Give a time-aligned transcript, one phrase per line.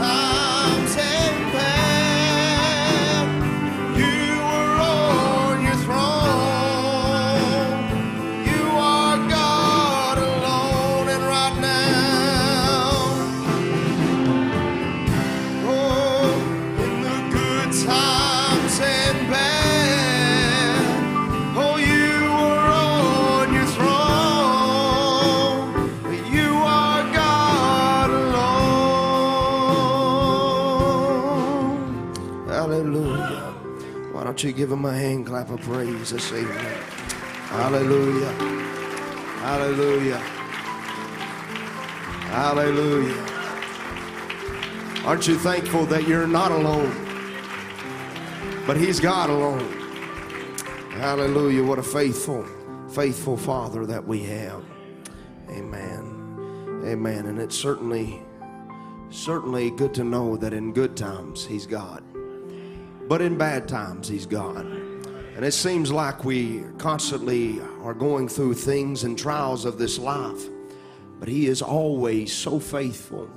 [0.00, 0.39] times
[34.40, 36.56] don't you give him a hand clap of praise this evening?
[37.50, 38.32] Hallelujah.
[39.42, 40.16] Hallelujah.
[42.30, 43.26] Hallelujah.
[45.04, 46.90] Aren't you thankful that you're not alone?
[48.66, 49.76] But He's God alone.
[50.92, 51.62] Hallelujah.
[51.62, 52.46] What a faithful,
[52.88, 54.64] faithful Father that we have.
[55.50, 56.80] Amen.
[56.86, 57.26] Amen.
[57.26, 58.22] And it's certainly,
[59.10, 62.02] certainly good to know that in good times He's God.
[63.10, 64.64] But in bad times, He's God.
[64.64, 70.44] And it seems like we constantly are going through things and trials of this life.
[71.18, 73.28] But He is always so faithful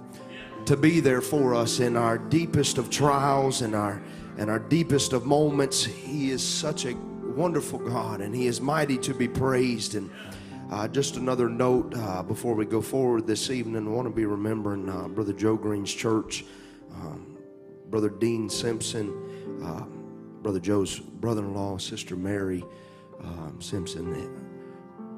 [0.67, 3.99] to be there for us in our deepest of trials and our
[4.37, 5.83] and our deepest of moments.
[5.83, 6.93] He is such a
[7.35, 9.95] wonderful God, and He is mighty to be praised.
[9.95, 10.11] And
[10.69, 14.25] uh, just another note uh, before we go forward this evening, I want to be
[14.27, 16.45] remembering uh, Brother Joe Green's church,
[16.93, 17.39] um,
[17.89, 19.32] Brother Dean Simpson,
[19.63, 19.83] uh,
[20.41, 22.63] Brother Joe's brother-in-law, Sister Mary
[23.23, 24.29] um, Simpson.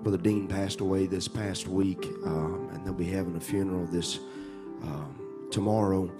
[0.03, 4.19] Brother Dean passed away this past week, um, and they'll be having a funeral this
[4.83, 6.11] um, tomorrow,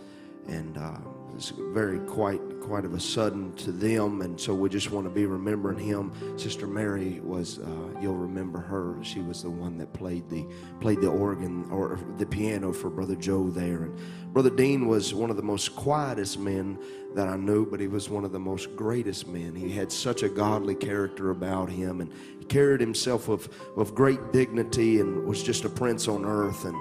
[0.47, 0.97] and uh,
[1.35, 5.09] it's very quite quite of a sudden to them, and so we just want to
[5.09, 6.11] be remembering him.
[6.35, 8.95] Sister Mary was, uh, you'll remember her.
[9.03, 10.47] She was the one that played the
[10.79, 13.99] played the organ or the piano for Brother Joe there, and
[14.33, 16.79] Brother Dean was one of the most quietest men
[17.13, 19.55] that I knew, but he was one of the most greatest men.
[19.55, 24.31] He had such a godly character about him, and he carried himself with with great
[24.31, 26.65] dignity, and was just a prince on earth.
[26.65, 26.75] And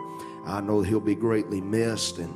[0.46, 2.32] I know he'll be greatly missed, and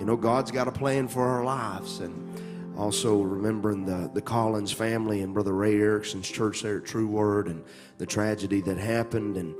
[0.00, 4.72] you know God's got a plan for our lives, and also remembering the, the Collins
[4.72, 7.62] family and Brother Ray Erickson's church there at True Word and
[7.98, 9.36] the tragedy that happened.
[9.36, 9.54] And,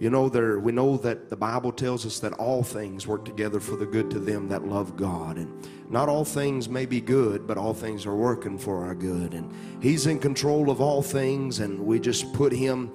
[0.00, 3.60] you know, there, we know that the Bible tells us that all things work together
[3.60, 5.36] for the good to them that love God.
[5.36, 9.34] And not all things may be good, but all things are working for our good.
[9.34, 9.52] And
[9.82, 12.90] He's in control of all things, and we just put Him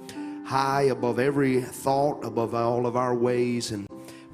[0.46, 3.72] high above every thought, above all of our ways.
[3.72, 3.87] And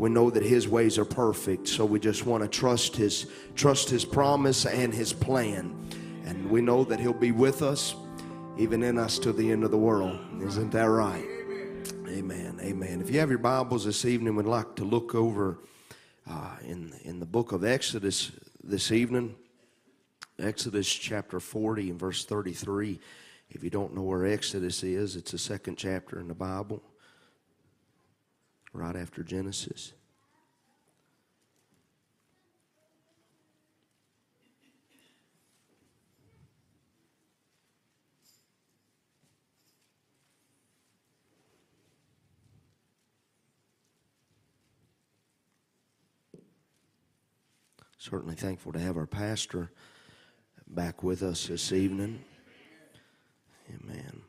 [0.04, 1.66] we know that his ways are perfect.
[1.66, 5.74] So we just want to trust his trust his promise and his plan.
[6.26, 7.96] And we know that he'll be with us
[8.58, 10.20] even in us to the end of the world.
[10.42, 11.26] Isn't that right?
[12.10, 12.60] Amen.
[12.62, 13.00] Amen.
[13.00, 15.60] If you have your bibles this evening we'd like to look over
[16.30, 19.38] uh, in in the book of exodus this evening.
[20.38, 23.00] Exodus chapter 40 and verse 33
[23.52, 26.82] if you don't know where exodus is it's the second chapter in the bible
[28.74, 29.94] right after Genesis.
[47.98, 49.72] Certainly thankful to have our pastor
[50.68, 52.20] back with us this evening.
[53.70, 54.22] Amen.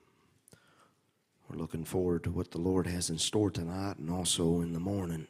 [1.49, 4.79] We're looking forward to what the Lord has in store tonight and also in the
[4.79, 5.27] morning.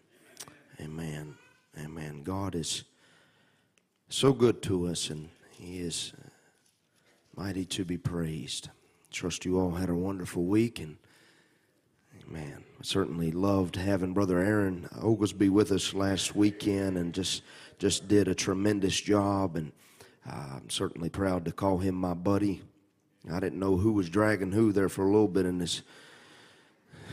[0.80, 1.36] Amen.
[1.78, 2.24] Amen.
[2.24, 2.82] God is
[4.08, 6.12] so good to us and He is
[7.36, 8.70] mighty to be praised.
[9.12, 10.96] Trust you all had a wonderful week and
[12.26, 12.64] Amen.
[12.80, 17.44] I certainly loved having Brother Aaron Oglesby with us last weekend and just
[17.78, 19.70] just did a tremendous job and
[20.28, 22.60] uh, I'm certainly proud to call him my buddy.
[23.32, 25.82] I didn't know who was dragging who there for a little bit in this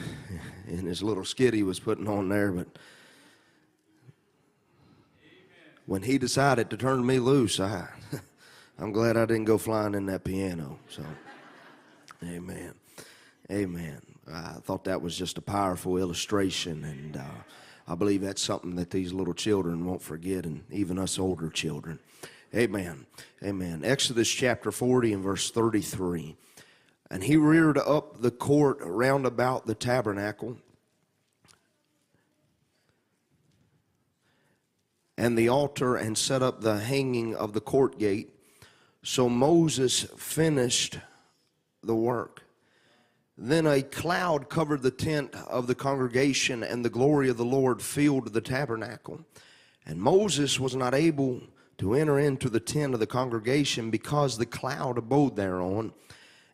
[0.68, 2.68] in his little skit he was putting on there, but
[5.86, 7.88] when he decided to turn me loose, I
[8.80, 10.80] I'm glad I didn't go flying in that piano.
[10.90, 11.04] So,
[12.24, 12.74] Amen,
[13.52, 14.02] Amen.
[14.32, 17.44] I thought that was just a powerful illustration, and uh,
[17.88, 22.00] I believe that's something that these little children won't forget, and even us older children.
[22.54, 23.06] Amen.
[23.44, 23.82] Amen.
[23.84, 26.36] Exodus chapter 40 and verse 33.
[27.12, 30.56] And he reared up the court round about the tabernacle
[35.18, 38.34] and the altar and set up the hanging of the court gate.
[39.04, 41.00] So Moses finished
[41.84, 42.44] the work.
[43.38, 47.82] Then a cloud covered the tent of the congregation, and the glory of the Lord
[47.82, 49.26] filled the tabernacle.
[49.86, 51.42] And Moses was not able
[51.80, 55.92] to enter into the tent of the congregation because the cloud abode thereon,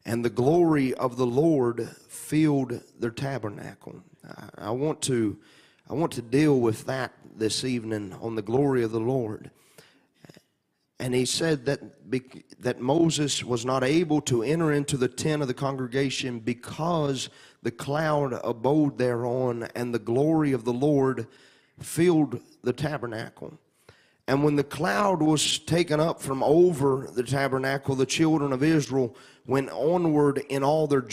[0.08, 4.02] and the glory of the Lord filled their tabernacle.
[4.26, 5.38] I, I want to
[5.90, 9.52] I want to deal with that this evening on the glory of the Lord.
[11.00, 11.80] And he said that,
[12.60, 17.30] that Moses was not able to enter into the tent of the congregation because
[17.62, 21.28] the cloud abode thereon and the glory of the Lord
[21.80, 23.58] filled the tabernacle.
[24.28, 29.16] And when the cloud was taken up from over the tabernacle, the children of Israel
[29.48, 31.06] went onward in all their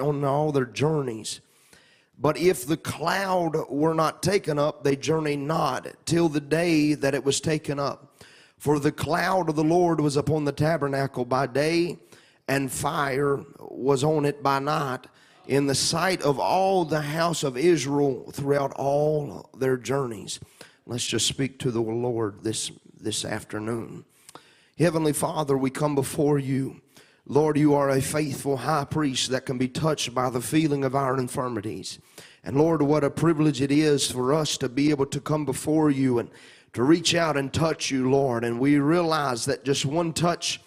[0.00, 1.40] on all their journeys.
[2.18, 7.14] But if the cloud were not taken up, they journeyed not till the day that
[7.14, 8.22] it was taken up.
[8.58, 11.98] For the cloud of the Lord was upon the tabernacle by day,
[12.46, 15.08] and fire was on it by night,
[15.48, 20.38] in the sight of all the house of Israel throughout all their journeys.
[20.86, 22.70] Let's just speak to the Lord this,
[23.00, 24.04] this afternoon.
[24.78, 26.81] Heavenly Father, we come before you.
[27.26, 30.96] Lord, you are a faithful high priest that can be touched by the feeling of
[30.96, 32.00] our infirmities.
[32.42, 35.88] And Lord, what a privilege it is for us to be able to come before
[35.88, 36.28] you and
[36.72, 38.42] to reach out and touch you, Lord.
[38.42, 40.60] And we realize that just one touch,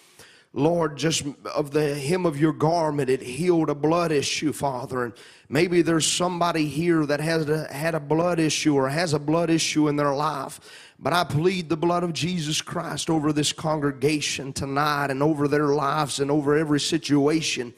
[0.54, 5.04] Lord, just of the hem of your garment, it healed a blood issue, Father.
[5.04, 5.14] And
[5.50, 9.50] maybe there's somebody here that has a, had a blood issue or has a blood
[9.50, 10.62] issue in their life.
[10.98, 15.68] But I plead the blood of Jesus Christ over this congregation tonight and over their
[15.68, 17.74] lives and over every situation.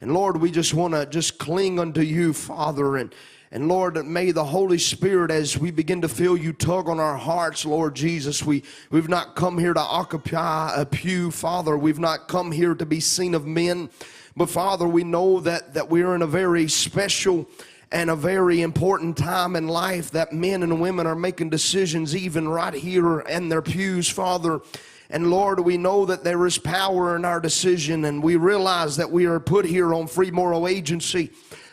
[0.00, 3.14] And Lord, we just want to just cling unto you, Father, and
[3.52, 7.16] and Lord, may the Holy Spirit, as we begin to feel you tug on our
[7.16, 11.78] hearts, Lord Jesus, we, we've not come here to occupy a pew, Father.
[11.78, 13.88] We've not come here to be seen of men.
[14.36, 17.48] But Father, we know that, that we're in a very special
[17.92, 22.48] and a very important time in life that men and women are making decisions even
[22.48, 24.60] right here in their pews, Father.
[25.08, 29.10] And Lord, we know that there is power in our decision, and we realize that
[29.10, 31.30] we are put here on free moral agency.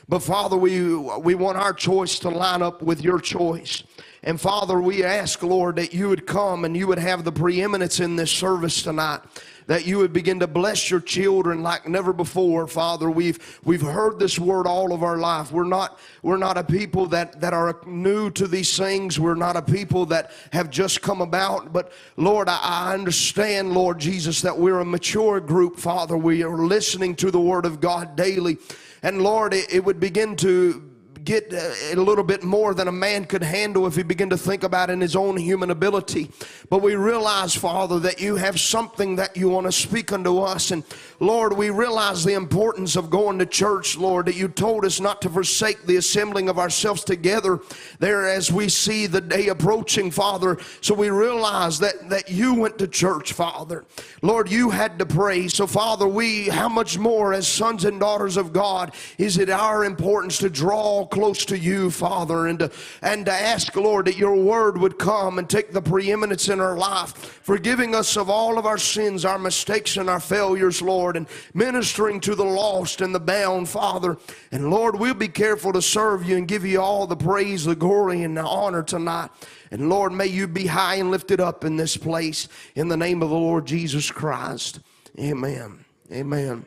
[0.07, 3.83] But Father, we, we want our choice to line up with your choice.
[4.21, 7.99] And Father, we ask, Lord, that you would come and you would have the preeminence
[7.99, 9.21] in this service tonight
[9.67, 13.09] that you would begin to bless your children like never before father.
[13.09, 15.51] We've we've heard this word all of our life.
[15.51, 19.19] We're not we're not a people that that are new to these things.
[19.19, 21.73] We're not a people that have just come about.
[21.73, 26.17] But lord i, I understand lord jesus that we're a mature group father.
[26.17, 28.57] We are listening to the word of god daily.
[29.03, 30.92] And Lord, it, it would begin to
[31.23, 34.37] get uh, a little bit more than a man could handle if he began to
[34.37, 36.29] think about in his own human ability.
[36.69, 40.71] But we realize, Father, that you have something that you want to speak unto us.
[40.71, 40.83] And
[41.19, 45.21] Lord, we realize the importance of going to church, Lord, that you told us not
[45.21, 47.59] to forsake the assembling of ourselves together
[47.99, 50.57] there as we see the day approaching, Father.
[50.81, 53.85] So we realize that, that you went to church, Father.
[54.21, 55.47] Lord, you had to pray.
[55.47, 59.85] So, Father, we, how much more as sons and daughters of God, is it our
[59.85, 62.71] importance to draw close to you, Father, and to,
[63.03, 66.75] and to ask, Lord, that your word would come and take the preeminence in our
[66.75, 67.13] life,
[67.43, 72.19] forgiving us of all of our sins, our mistakes, and our failures, Lord, and ministering
[72.21, 74.17] to the lost and the bound, Father.
[74.51, 77.75] And Lord, we'll be careful to serve you and give you all the praise, the
[77.75, 79.29] glory, and the honor tonight.
[79.69, 83.21] And Lord, may you be high and lifted up in this place in the name
[83.21, 84.79] of the Lord Jesus Christ.
[85.19, 85.85] Amen.
[86.11, 86.65] Amen.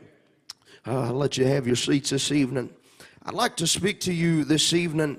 [0.86, 2.70] Uh, I'll let you have your seats this evening.
[3.28, 5.18] I'd like to speak to you this evening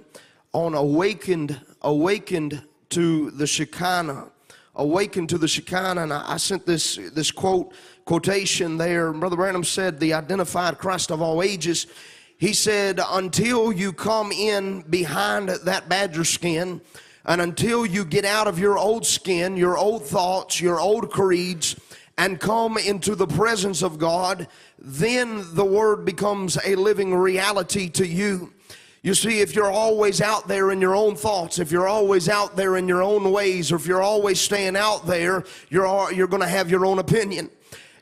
[0.54, 4.30] on awakened, awakened to the Shekinah.
[4.76, 6.04] Awakened to the Shekinah.
[6.04, 7.74] And I, I sent this, this quote,
[8.06, 9.12] quotation there.
[9.12, 11.88] Brother Branham said, the identified Christ of all ages.
[12.38, 16.80] He said, until you come in behind that badger skin,
[17.26, 21.76] and until you get out of your old skin, your old thoughts, your old creeds,
[22.18, 24.48] and come into the presence of God,
[24.88, 28.54] then the Word becomes a living reality to you.
[29.04, 32.56] You see, if you're always out there in your own thoughts, if you're always out
[32.56, 36.42] there in your own ways, or if you're always staying out there, you're, you're going
[36.42, 37.50] to have your own opinion.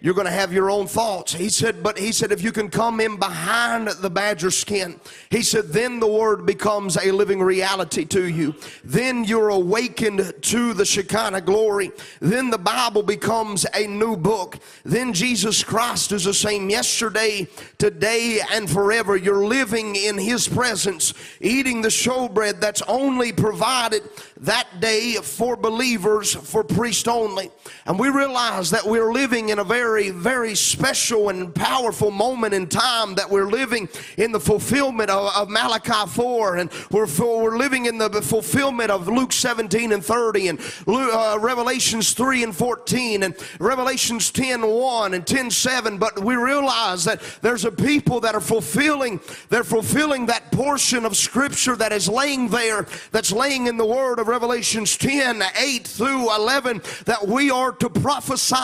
[0.01, 1.33] You're going to have your own thoughts.
[1.33, 4.99] He said, but he said, if you can come in behind the badger skin,
[5.29, 8.55] he said, then the word becomes a living reality to you.
[8.83, 11.91] Then you're awakened to the Shekinah glory.
[12.19, 14.59] Then the Bible becomes a new book.
[14.83, 17.47] Then Jesus Christ is the same yesterday,
[17.77, 19.15] today, and forever.
[19.15, 24.03] You're living in his presence, eating the showbread that's only provided
[24.41, 27.51] that day for believers, for priests only.
[27.85, 32.67] And we realize that we're living in a very very, special and powerful moment in
[32.67, 33.87] time that we're living
[34.17, 39.07] in the fulfillment of, of Malachi 4, and we're, we're living in the fulfillment of
[39.07, 45.25] Luke 17 and 30, and uh, Revelations 3 and 14, and Revelations 10 1 and
[45.25, 45.97] 10 7.
[45.97, 51.15] But we realize that there's a people that are fulfilling, they're fulfilling that portion of
[51.15, 56.36] Scripture that is laying there, that's laying in the Word of Revelations 10 8 through
[56.36, 58.55] 11, that we are to prophesy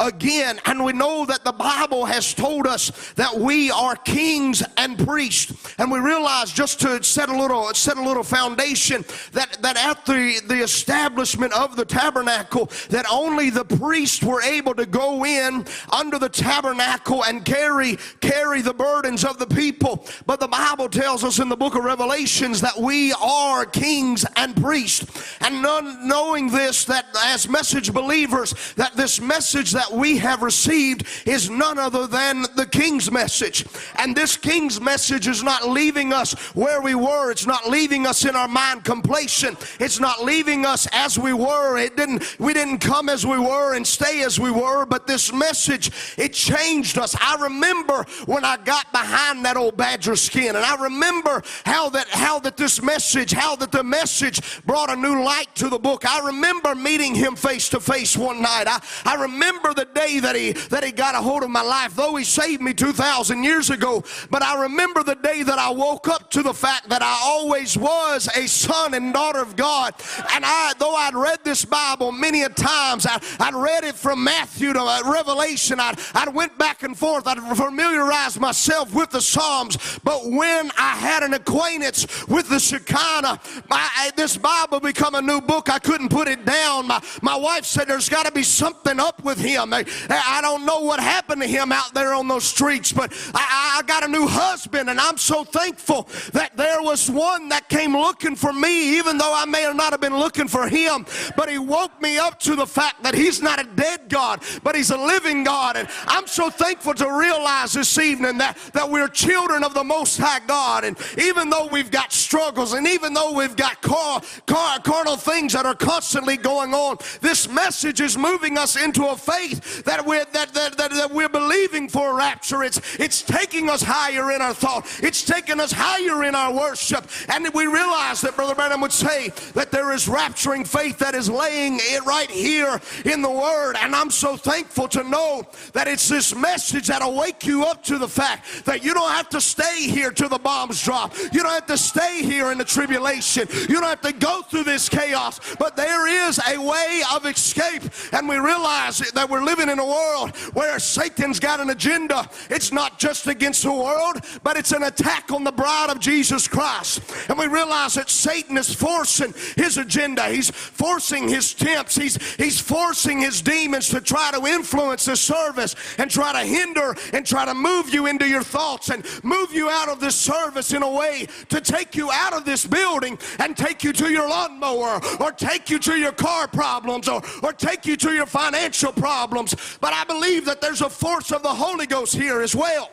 [0.00, 0.58] again.
[0.66, 5.74] And we know that the Bible has told us that we are kings and priests.
[5.78, 10.04] And we realize just to set a little set a little foundation that, that at
[10.06, 15.64] the, the establishment of the tabernacle, that only the priests were able to go in
[15.92, 20.04] under the tabernacle and carry carry the burdens of the people.
[20.26, 24.56] But the Bible tells us in the book of Revelations that we are kings and
[24.56, 24.95] priests.
[25.40, 31.50] And knowing this, that as message believers, that this message that we have received is
[31.50, 33.64] none other than the king's message.
[33.96, 37.30] And this king's message is not leaving us where we were.
[37.30, 39.58] It's not leaving us in our mind complacent.
[39.80, 41.76] It's not leaving us as we were.
[41.78, 45.32] It didn't we didn't come as we were and stay as we were, but this
[45.32, 47.16] message it changed us.
[47.20, 52.08] I remember when I got behind that old badger skin and I remember how that
[52.08, 56.04] how that this message, how that the message brought a new light to the book.
[56.04, 58.64] I remember meeting him face to face one night.
[58.66, 61.94] I, I remember the day that he that he got a hold of my life,
[61.94, 64.04] though he saved me 2,000 years ago.
[64.30, 67.76] But I remember the day that I woke up to the fact that I always
[67.76, 69.94] was a son and daughter of God.
[70.32, 74.22] And I, though I'd read this Bible many a times, I, I'd read it from
[74.24, 75.80] Matthew to uh, Revelation.
[75.80, 77.26] I'd, I'd went back and forth.
[77.26, 79.98] I'd familiarized myself with the Psalms.
[80.04, 85.40] But when I had an acquaintance with the Shekinah, my, this Bible become a new
[85.40, 85.70] book.
[85.70, 86.86] I couldn't put it down.
[86.86, 89.72] My, my wife said there's got to be something up with him.
[89.72, 93.78] I, I, don't know what happened to him out there on those streets, but I,
[93.78, 97.96] I got a new husband, and I'm so thankful that there was one that came
[97.96, 101.06] looking for me, even though I may or not have been looking for him.
[101.36, 104.74] But he woke me up to the fact that he's not a dead God, but
[104.74, 105.76] he's a living God.
[105.76, 110.18] And I'm so thankful to realize this evening that, that we're children of the Most
[110.18, 110.84] High God.
[110.84, 115.52] And even though we've got struggles, and even though we've got car, car, carnal things
[115.52, 120.24] that are constantly going on, this message is moving us into a faith that we're,
[120.32, 122.62] that, that, that, that we're believing for rapture.
[122.62, 127.08] It's, it's taking us higher in our thought, it's taking us higher in our worship.
[127.28, 131.30] And we realize that Brother Branham would say that there is rapturing faith that is
[131.30, 133.76] laying it right here in the Word.
[133.80, 137.98] And I'm so thankful to know that it's this message that'll wake you up to
[137.98, 141.14] the fact that you don't have to stay here till the bombs drop.
[141.32, 143.48] You don't have to stay here in the tribulation.
[143.68, 145.40] You don't have to go through this chaos.
[145.58, 147.82] But there is a way of escape.
[148.12, 152.28] And we realize that we're living in a world where Satan's got an agenda.
[152.50, 156.48] It's not just against the world, but it's an attack on the bride of Jesus
[156.48, 157.02] Christ.
[157.28, 160.28] And we realize that Satan is forcing his agenda.
[160.28, 161.96] He's forcing his temps.
[161.96, 166.94] He's, he's forcing his demons to try to influence the service and try to hinder
[167.12, 170.72] and try to move you into your thoughts and move you out of this service
[170.72, 174.28] in a way to take you out of this building and take you to your
[174.48, 178.92] lawnmower or take you to your car problems or, or take you to your financial
[178.92, 179.54] problems.
[179.80, 182.90] But I believe that there's a force of the Holy Ghost here as well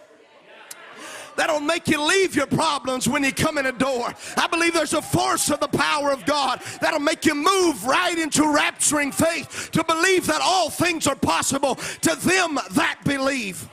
[1.35, 4.13] that'll make you leave your problems when you come in a door.
[4.37, 8.17] I believe there's a force of the power of God that'll make you move right
[8.17, 13.67] into rapturing faith to believe that all things are possible to them that believe.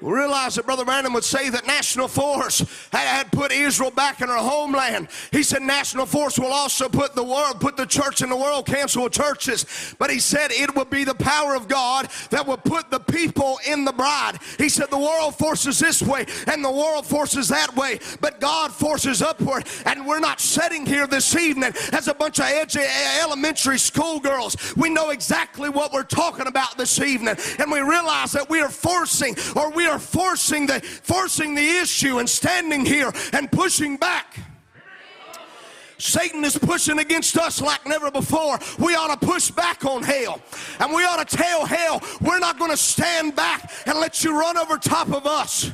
[0.00, 4.28] We realize that Brother Branham would say that National Force had put Israel back in
[4.28, 5.08] her homeland.
[5.32, 8.66] He said National Force will also put the world, put the church in the world,
[8.66, 9.66] council churches.
[9.98, 13.58] But he said it will be the power of God that will put the people
[13.66, 14.38] in the bride.
[14.56, 18.72] He said the world forces this way and the world forces that way, but God
[18.72, 19.66] forces upward.
[19.84, 22.46] And we're not sitting here this evening as a bunch of
[23.20, 24.56] elementary school girls.
[24.76, 28.70] We know exactly what we're talking about this evening, and we realize that we are
[28.70, 34.38] forcing or we are forcing the, forcing the issue and standing here and pushing back.
[35.98, 38.58] Satan is pushing against us like never before.
[38.78, 40.40] We ought to push back on hell.
[40.78, 44.38] And we ought to tell hell, we're not going to stand back and let you
[44.38, 45.70] run over top of us.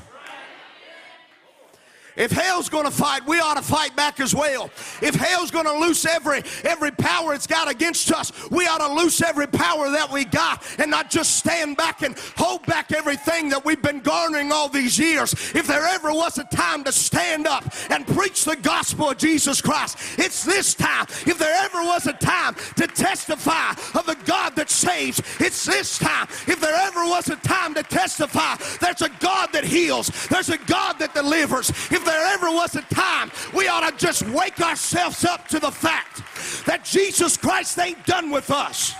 [2.16, 4.70] If hell's going to fight, we ought to fight back as well.
[5.02, 8.94] If hell's going to loose every every power it's got against us, we ought to
[8.94, 13.48] loose every power that we got and not just stand back and hold back everything
[13.48, 15.32] that we've been garnering all these years.
[15.54, 19.60] If there ever was a time to stand up and preach the gospel of Jesus
[19.60, 21.06] Christ, it's this time.
[21.26, 25.98] If there ever was a time to testify of the God that saves, it's this
[25.98, 26.28] time.
[26.46, 30.58] If there ever was a time to testify, there's a God that heals, there's a
[30.58, 31.70] God that delivers.
[31.70, 35.70] If there ever was a time, we ought to just wake ourselves up to the
[35.70, 36.22] fact
[36.66, 38.94] that Jesus Christ ain't done with us.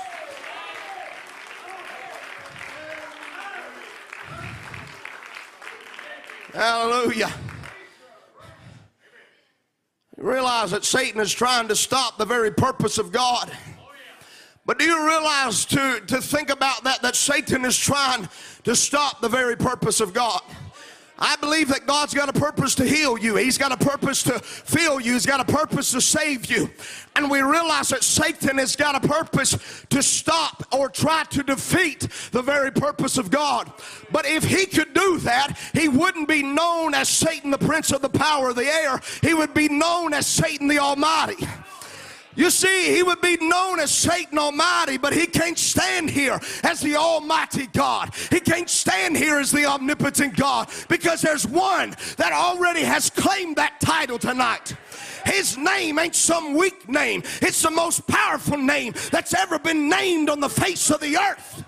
[6.52, 7.32] Hallelujah.
[10.16, 13.50] You realize that Satan is trying to stop the very purpose of God.
[14.64, 18.28] But do you realize to, to think about that, that Satan is trying
[18.62, 20.40] to stop the very purpose of God?
[21.18, 23.36] I believe that God's got a purpose to heal you.
[23.36, 25.12] He's got a purpose to fill you.
[25.12, 26.70] He's got a purpose to save you.
[27.14, 32.08] And we realize that Satan has got a purpose to stop or try to defeat
[32.32, 33.72] the very purpose of God.
[34.10, 38.02] But if he could do that, he wouldn't be known as Satan, the prince of
[38.02, 39.00] the power of the air.
[39.22, 41.46] He would be known as Satan the Almighty.
[42.36, 46.80] You see, he would be known as Satan Almighty, but he can't stand here as
[46.80, 48.14] the Almighty God.
[48.30, 53.56] He can't stand here as the omnipotent God because there's one that already has claimed
[53.56, 54.74] that title tonight.
[55.26, 60.28] His name ain't some weak name, it's the most powerful name that's ever been named
[60.28, 61.64] on the face of the earth.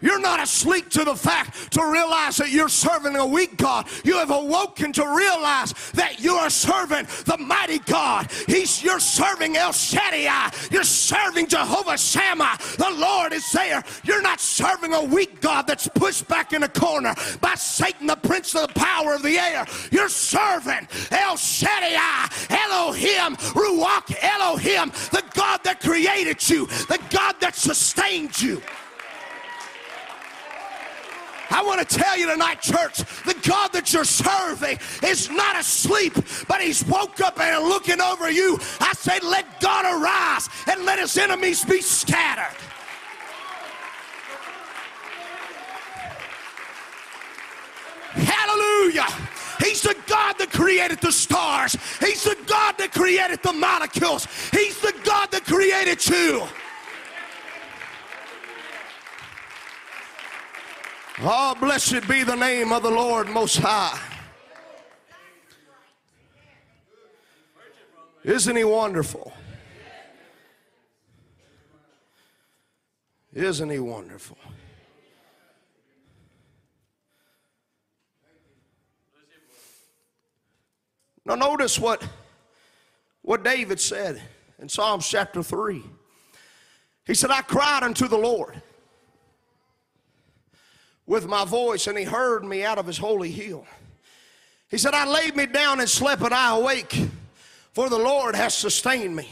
[0.00, 3.86] You're not asleep to the fact to realize that you're serving a weak God.
[4.04, 8.30] You have awoken to realize that you are serving the mighty God.
[8.46, 10.50] He's you're serving El Shaddai.
[10.70, 12.58] You're serving Jehovah Shammah.
[12.76, 13.82] The Lord is there.
[14.04, 18.16] You're not serving a weak God that's pushed back in a corner by Satan, the
[18.16, 19.66] prince of the power of the air.
[19.90, 27.56] You're serving El Shaddai, Elohim, Ruach Elohim, the God that created you, the God that
[27.56, 28.62] sustained you.
[31.68, 36.14] Want to tell you tonight, church, the God that you're serving is not asleep,
[36.48, 38.58] but he's woke up and looking over you.
[38.80, 42.56] I say, let God arise and let his enemies be scattered.
[48.12, 49.06] Hallelujah.
[49.60, 51.76] He's the God that created the stars.
[52.00, 54.26] He's the God that created the molecules.
[54.52, 56.48] He's the God that created you.
[61.20, 63.98] Oh, blessed be the name of the Lord Most High.
[68.22, 69.32] Isn't he wonderful?
[73.34, 74.38] Isn't he wonderful?
[81.24, 82.06] Now, notice what,
[83.22, 84.22] what David said
[84.60, 85.82] in Psalms chapter 3.
[87.06, 88.62] He said, I cried unto the Lord
[91.08, 93.66] with my voice, and he heard me out of his holy hill.
[94.70, 97.08] He said, I laid me down and slept, and I awake,
[97.72, 99.26] for the Lord has sustained me.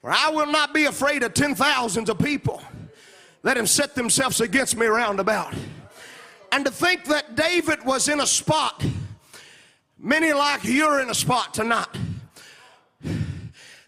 [0.00, 2.62] For I will not be afraid of ten thousands of people
[3.42, 5.54] that have set themselves against me round about.
[6.50, 8.82] And to think that David was in a spot,
[9.98, 11.88] many like you're in a spot tonight.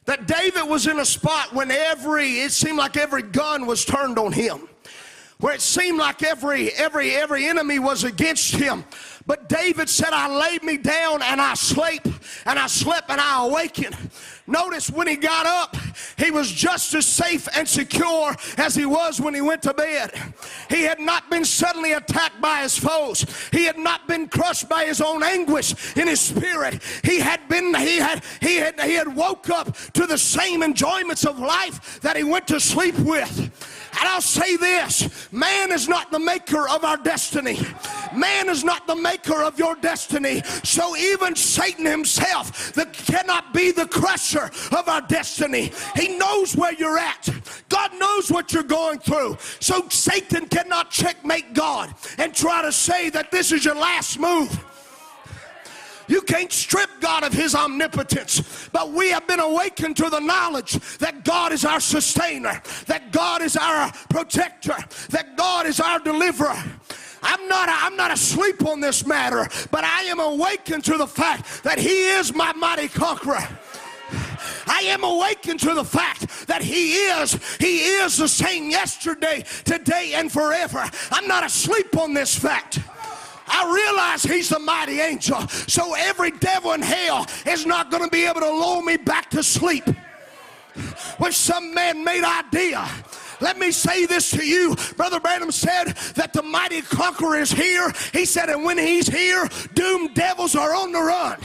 [0.05, 4.19] That David was in a spot when every, it seemed like every gun was turned
[4.19, 4.69] on him
[5.43, 8.85] where it seemed like every every every enemy was against him
[9.27, 12.07] but david said i laid me down and i slept
[12.47, 13.97] and i slept and i awakened
[14.47, 15.77] Notice when he got up,
[16.19, 20.13] he was just as safe and secure as he was when he went to bed.
[20.69, 23.25] He had not been suddenly attacked by his foes.
[23.53, 26.83] He had not been crushed by his own anguish in his spirit.
[27.05, 31.25] He had been he had he had he had woke up to the same enjoyments
[31.25, 33.82] of life that he went to sleep with.
[33.99, 37.59] And I'll say this man is not the maker of our destiny,
[38.15, 40.43] man is not the maker of your destiny.
[40.65, 42.75] So even Satan himself
[43.07, 45.73] cannot be the crusher of our destiny.
[45.97, 47.29] He knows where you're at,
[47.69, 49.37] God knows what you're going through.
[49.61, 54.65] So Satan cannot checkmate God and try to say that this is your last move.
[56.09, 58.69] You can't strip God of his omnipotence.
[58.73, 63.43] But we have been awakened to the knowledge that God is our sustainer, that God
[63.43, 64.77] is our protector,
[65.11, 66.57] that God is our deliverer.
[67.23, 71.63] I'm not, I'm not asleep on this matter, but I am awakened to the fact
[71.63, 73.47] that He is my mighty conqueror.
[74.67, 80.13] I am awakened to the fact that He is, He is the same yesterday, today,
[80.15, 80.85] and forever.
[81.11, 82.81] I'm not asleep on this fact.
[83.47, 85.47] I realize he's the mighty angel.
[85.49, 89.31] So every devil in hell is not going to be able to lull me back
[89.31, 89.85] to sleep
[91.19, 92.89] with some man made idea.
[93.41, 94.77] Let me say this to you.
[94.97, 97.93] Brother Branham said that the mighty conqueror is here.
[98.13, 101.39] He said, and when he's here, doomed devils are on the run.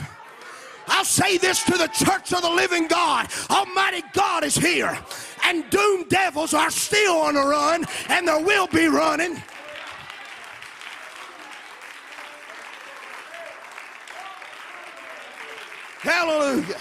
[0.87, 4.97] I'll say this to the church of the living God Almighty God is here,
[5.43, 9.41] and doomed devils are still on the run, and there will be running.
[16.07, 16.77] Hallelujah.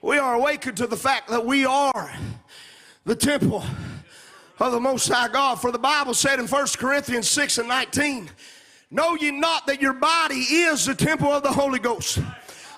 [0.00, 2.10] We are awakened to the fact that we are
[3.04, 3.62] the temple
[4.58, 5.56] of the Most High God.
[5.56, 8.30] For the Bible said in 1 Corinthians 6 and 19,
[8.90, 12.16] Know ye not that your body is the temple of the Holy Ghost,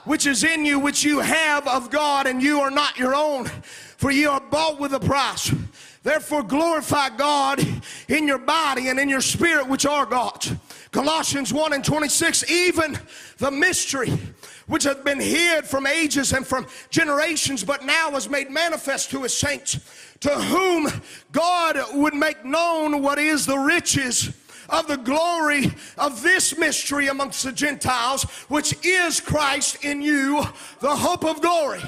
[0.05, 3.45] which is in you, which you have of God, and you are not your own,
[3.45, 5.55] for ye are bought with a price.
[6.03, 7.65] Therefore, glorify God
[8.09, 10.53] in your body and in your spirit, which are God's.
[10.93, 12.99] Colossians 1 and 26, even
[13.39, 14.13] the mystery
[14.67, 19.23] which had been hid from ages and from generations, but now was made manifest to
[19.23, 19.81] his saints,
[20.21, 20.89] to whom
[21.33, 24.31] God would make known what is the riches
[24.69, 30.45] of the glory of this mystery amongst the Gentiles, which is Christ in you,
[30.81, 31.83] the hope of glory.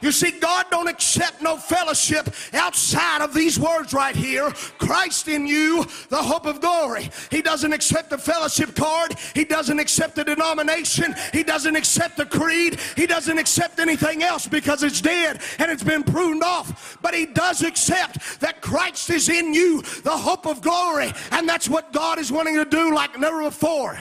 [0.00, 4.50] You see, God don't accept no fellowship outside of these words right here.
[4.78, 7.10] Christ in you, the hope of glory.
[7.30, 9.14] He doesn't accept the fellowship card.
[9.34, 11.14] He doesn't accept the denomination.
[11.32, 12.78] He doesn't accept the creed.
[12.96, 16.98] He doesn't accept anything else because it's dead and it's been pruned off.
[17.02, 21.12] But he does accept that Christ is in you, the hope of glory.
[21.32, 23.98] And that's what God is wanting to do like never before.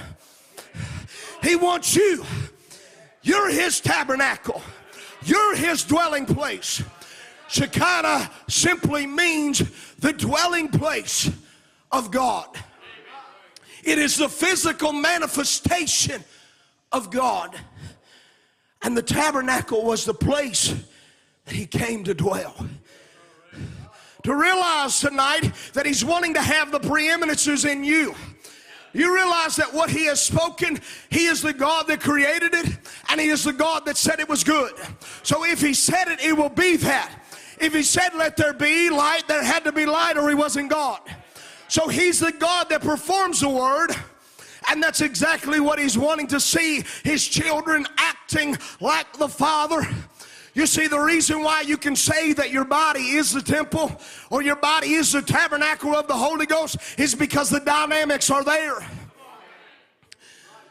[1.41, 2.25] He wants you.
[3.21, 4.61] You're his tabernacle.
[5.25, 6.83] You're his dwelling place.
[7.47, 9.63] Shekinah simply means
[9.99, 11.29] the dwelling place
[11.91, 12.47] of God.
[13.83, 16.23] It is the physical manifestation
[16.91, 17.55] of God.
[18.81, 20.73] And the tabernacle was the place
[21.45, 22.55] that he came to dwell.
[24.23, 28.15] To realize tonight that he's wanting to have the preeminences in you.
[28.95, 30.79] You realize that what he has spoken,
[31.09, 32.77] he is the God that created it,
[33.09, 34.71] and he is the God that said it was good.
[35.21, 37.11] So if he said it, it will be that.
[37.59, 40.69] If he said, let there be light, there had to be light, or he wasn't
[40.69, 41.01] God.
[41.67, 43.91] So he's the God that performs the word.
[44.69, 49.85] And that's exactly what he's wanting to see his children acting like the Father.
[50.55, 53.91] You see, the reason why you can say that your body is the temple
[54.29, 58.43] or your body is the tabernacle of the Holy Ghost is because the dynamics are
[58.43, 58.77] there.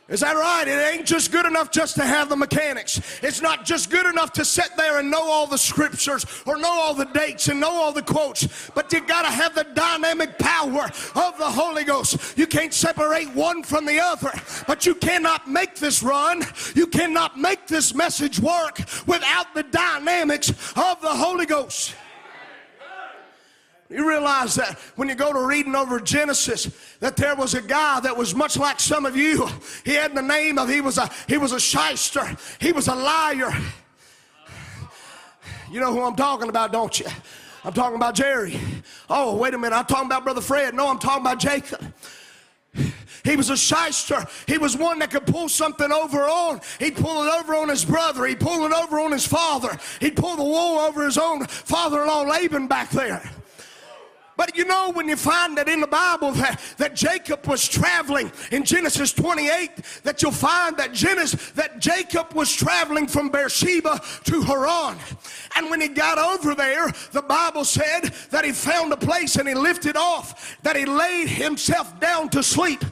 [0.06, 0.68] Is that right?
[0.68, 3.00] It ain't just good enough just to have the mechanics.
[3.22, 6.70] It's not just good enough to sit there and know all the scriptures or know
[6.70, 10.38] all the dates and know all the quotes, but you got to have the dynamic
[10.38, 12.36] power of the Holy Ghost.
[12.36, 14.30] You can't separate one from the other,
[14.66, 16.42] but you cannot make this run.
[16.74, 21.94] You cannot make this message work without the dynamics of the Holy Ghost.
[23.94, 28.00] You realize that when you go to reading over Genesis, that there was a guy
[28.00, 29.46] that was much like some of you.
[29.84, 32.36] He had the name of he was a he was a shyster.
[32.60, 33.52] He was a liar.
[35.70, 37.06] You know who I'm talking about, don't you?
[37.64, 38.58] I'm talking about Jerry.
[39.08, 39.76] Oh, wait a minute.
[39.76, 40.74] I'm talking about Brother Fred.
[40.74, 41.80] No, I'm talking about Jacob.
[43.22, 44.26] He was a shyster.
[44.48, 46.60] He was one that could pull something over on.
[46.80, 48.26] He'd pull it over on his brother.
[48.26, 49.78] He'd pull it over on his father.
[50.00, 53.22] He'd pull the wool over his own father-in-law Laban back there.
[54.36, 58.32] But you know, when you find that in the Bible that, that Jacob was traveling
[58.50, 59.70] in Genesis 28,
[60.02, 64.98] that you'll find that, Genesis, that Jacob was traveling from Beersheba to Haran.
[65.56, 69.48] And when he got over there, the Bible said that he found a place and
[69.48, 72.84] he lifted off, that he laid himself down to sleep.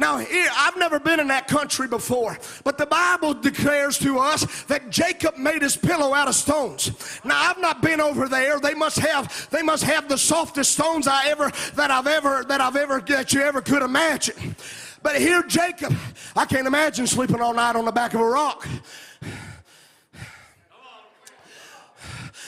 [0.00, 4.62] Now, here, I've never been in that country before, but the Bible declares to us
[4.62, 7.20] that Jacob made his pillow out of stones.
[7.22, 8.58] Now, I've not been over there.
[8.58, 12.62] They must have, they must have the softest stones I ever, that I've ever, that
[12.62, 14.56] I've ever, that you ever could imagine.
[15.02, 15.94] But here, Jacob,
[16.34, 18.66] I can't imagine sleeping all night on the back of a rock.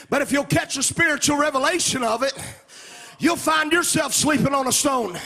[0.09, 2.33] But if you'll catch a spiritual revelation of it,
[3.19, 5.19] you'll find yourself sleeping on a stone.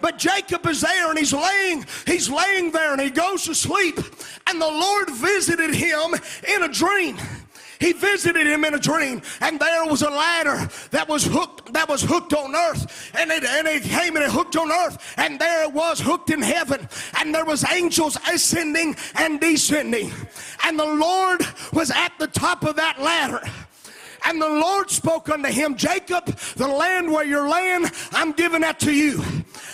[0.00, 3.98] But Jacob is there and he's laying, he's laying there and he goes to sleep.
[4.46, 6.14] And the Lord visited him
[6.54, 7.18] in a dream.
[7.80, 11.88] He visited him in a dream, and there was a ladder that was hooked, that
[11.88, 13.12] was hooked on earth.
[13.14, 16.30] And it, and it came and it hooked on earth, and there it was hooked
[16.30, 16.88] in heaven.
[17.18, 20.12] And there was angels ascending and descending.
[20.64, 23.48] And the Lord was at the top of that ladder.
[24.28, 28.78] And the Lord spoke unto him, Jacob, the land where you're laying, I'm giving that
[28.80, 29.24] to you.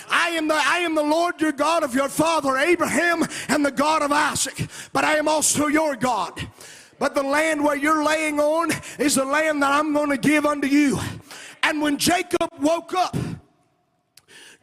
[0.09, 3.71] I am the I am the Lord your God of your father Abraham and the
[3.71, 6.47] God of Isaac, but I am also your God.
[6.99, 10.45] But the land where you're laying on is the land that I'm going to give
[10.45, 11.01] unto you.
[11.61, 13.17] And when Jacob woke up,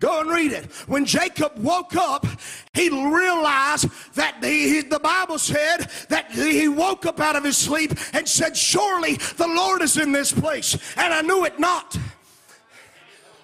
[0.02, 0.64] Go and read it.
[0.88, 2.26] When Jacob woke up,
[2.74, 7.92] he realized that the, the Bible said that he woke up out of his sleep
[8.12, 10.76] and said, Surely the Lord is in this place.
[10.96, 11.96] And I knew it not.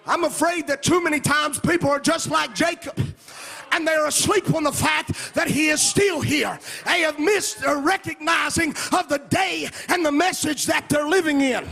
[0.05, 2.99] I'm afraid that too many times people are just like Jacob
[3.71, 6.59] and they're asleep on the fact that he is still here.
[6.85, 11.69] They have missed a recognizing of the day and the message that they're living in.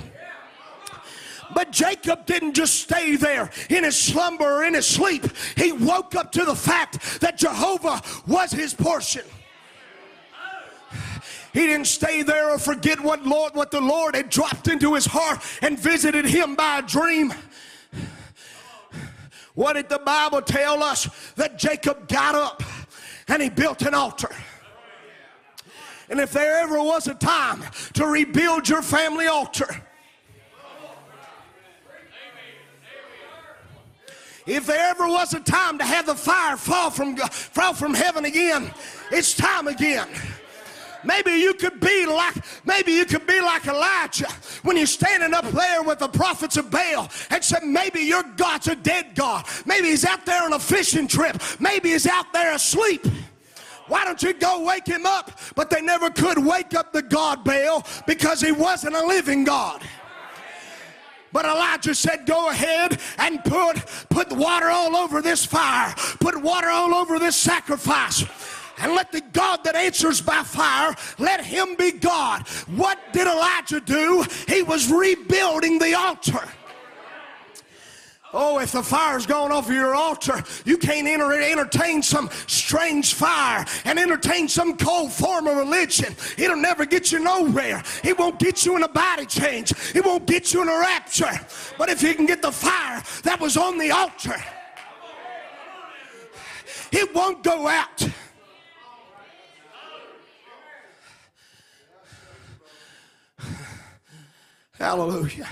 [1.55, 5.25] But Jacob didn't just stay there in his slumber or in his sleep.
[5.57, 9.25] He woke up to the fact that Jehovah was his portion.
[11.53, 15.07] He didn't stay there or forget what Lord what the Lord had dropped into his
[15.07, 17.33] heart and visited him by a dream.
[19.55, 21.09] What did the Bible tell us?
[21.37, 22.63] That Jacob got up
[23.27, 24.29] and he built an altar.
[26.11, 29.83] And if there ever was a time to rebuild your family altar,
[34.47, 38.25] If there ever was a time to have the fire fall from, fall from heaven
[38.25, 38.73] again,
[39.11, 40.09] it's time again.
[41.05, 44.29] Maybe you could be like, maybe you could be like Elijah
[44.63, 48.69] when you're standing up there with the prophets of Baal and said, maybe your God's
[48.69, 49.47] a dead God.
[49.67, 51.41] Maybe he's out there on a fishing trip.
[51.61, 53.07] Maybe he's out there asleep.
[53.89, 55.39] Why don't you go wake him up?
[55.55, 59.83] But they never could wake up the God Baal because he wasn't a living God.
[61.37, 63.77] But Elijah said, Go ahead and put,
[64.09, 68.25] put water all over this fire, put water all over this sacrifice.
[68.79, 72.49] And let the God that answers by fire, let him be God.
[72.75, 74.25] What did Elijah do?
[74.49, 76.40] He was rebuilding the altar.
[78.38, 83.64] Oh, if the fire's gone off your altar, you can't enter, entertain some strange fire
[83.87, 86.14] and entertain some cold form of religion.
[86.37, 87.83] It'll never get you nowhere.
[88.05, 89.72] It won't get you in a body change.
[89.94, 91.40] It won't get you in a rapture.
[91.79, 94.37] But if you can get the fire that was on the altar,
[96.92, 98.07] it won't go out.
[104.79, 105.49] Hallelujah.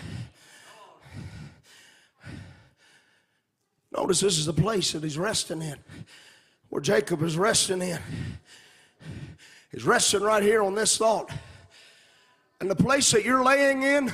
[3.96, 5.76] Notice this is the place that he's resting in,
[6.68, 8.00] where Jacob is resting in.
[9.70, 11.30] He's resting right here on this thought.
[12.60, 14.12] And the place that you're laying in,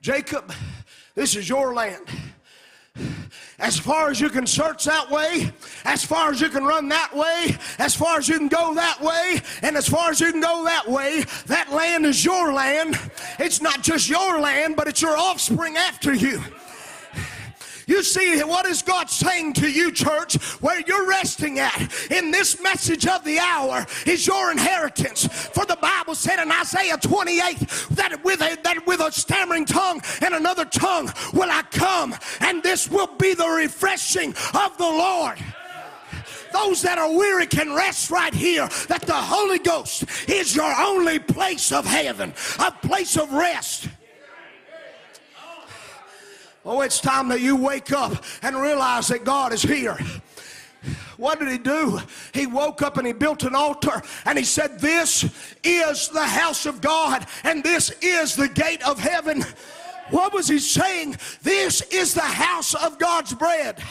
[0.00, 0.52] Jacob,
[1.14, 2.06] this is your land.
[3.58, 5.52] As far as you can search that way,
[5.84, 9.00] as far as you can run that way, as far as you can go that
[9.00, 12.98] way, and as far as you can go that way, that land is your land.
[13.38, 16.42] It's not just your land, but it's your offspring after you.
[17.88, 22.60] You see, what is God saying to you, church, where you're resting at in this
[22.62, 25.26] message of the hour is your inheritance.
[25.26, 27.58] For the Bible said in Isaiah 28
[27.92, 32.62] that with a, that with a stammering tongue and another tongue will I come, and
[32.62, 35.38] this will be the refreshing of the Lord
[36.50, 41.18] those that are weary can rest right here that the Holy Ghost is your only
[41.18, 43.88] place of heaven, a place of rest.
[46.70, 49.96] Oh, it's time that you wake up and realize that God is here.
[51.16, 51.98] What did he do?
[52.34, 55.24] He woke up and he built an altar and he said, This
[55.64, 59.46] is the house of God and this is the gate of heaven.
[60.10, 61.16] What was he saying?
[61.42, 63.82] This is the house of God's bread.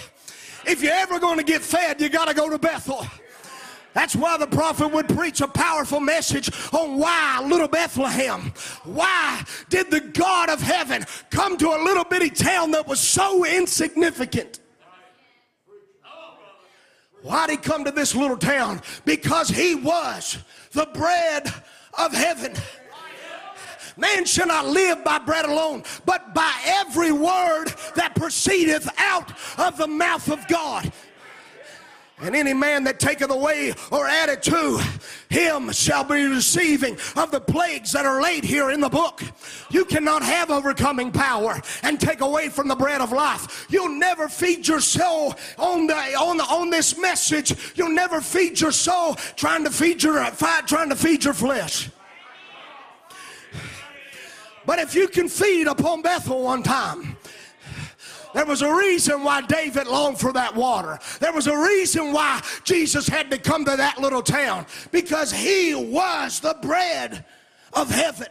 [0.68, 3.08] If you're ever going to get fed, you got to go to Bethel.
[3.98, 8.54] That's why the prophet would preach a powerful message on why little Bethlehem.
[8.84, 13.44] Why did the God of heaven come to a little bitty town that was so
[13.44, 14.60] insignificant?
[17.24, 18.84] Why did he come to this little town?
[19.04, 20.38] Because he was
[20.74, 21.52] the bread
[21.98, 22.54] of heaven.
[23.98, 29.76] Man shall not live by bread alone, but by every word that proceedeth out of
[29.78, 30.94] the mouth of God.
[32.20, 34.84] And any man that taketh away or added to
[35.30, 39.22] him shall be receiving of the plagues that are laid here in the book.
[39.70, 43.68] You cannot have overcoming power and take away from the bread of life.
[43.70, 47.54] You'll never feed your soul on the on the, on this message.
[47.76, 51.92] You'll never feed your soul trying to feed your fight, trying to feed your flesh.
[54.66, 57.17] But if you can feed upon Bethel one time,
[58.34, 61.00] there was a reason why David longed for that water.
[61.20, 65.74] There was a reason why Jesus had to come to that little town because he
[65.74, 67.26] was the bread
[67.74, 68.28] of heaven.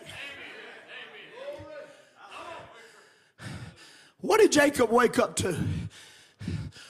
[4.21, 5.57] What did Jacob wake up to?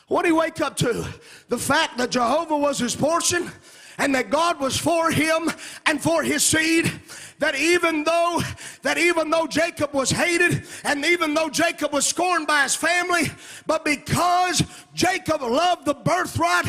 [0.08, 1.06] What did he wake up to?
[1.48, 3.50] The fact that Jehovah was his portion
[3.98, 5.50] and that God was for him
[5.84, 6.90] and for his seed
[7.38, 8.40] that even though
[8.82, 13.30] that even though Jacob was hated and even though Jacob was scorned by his family
[13.66, 14.62] but because
[14.94, 16.66] Jacob loved the birthright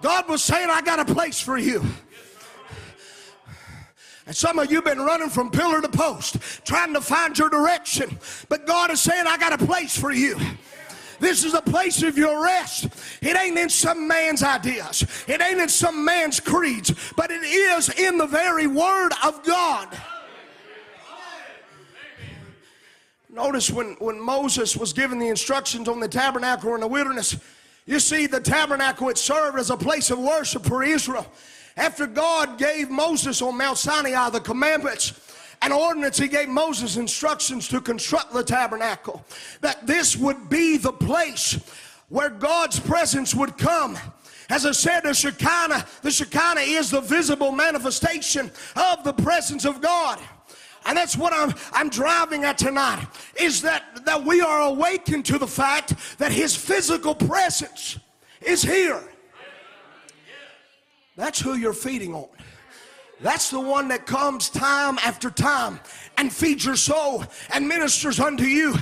[0.00, 1.84] God was saying I got a place for you.
[4.26, 7.48] And some of you have been running from pillar to post trying to find your
[7.48, 8.18] direction
[8.48, 10.38] but God is saying I got a place for you
[11.22, 12.88] this is a place of your rest.
[13.22, 17.88] It ain't in some man's ideas, it ain't in some man's creeds, but it is
[17.90, 19.88] in the very Word of God.
[23.30, 27.38] Notice when, when Moses was given the instructions on the tabernacle in the wilderness,
[27.86, 31.26] you see, the tabernacle it served as a place of worship for Israel.
[31.76, 35.12] After God gave Moses on Mount Sinai the commandments,
[35.62, 39.24] an ordinance, he gave Moses instructions to construct the tabernacle,
[39.60, 41.58] that this would be the place
[42.08, 43.96] where God's presence would come.
[44.50, 49.80] As I said, the Shekinah, the Shekinah is the visible manifestation of the presence of
[49.80, 50.18] God.
[50.84, 53.06] And that's what I'm, I'm driving at tonight
[53.40, 57.98] is that, that we are awakened to the fact that His physical presence
[58.40, 59.02] is here.
[61.16, 62.28] That's who you're feeding on.
[63.22, 65.78] That's the one that comes time after time
[66.18, 68.74] and feeds your soul and ministers unto you.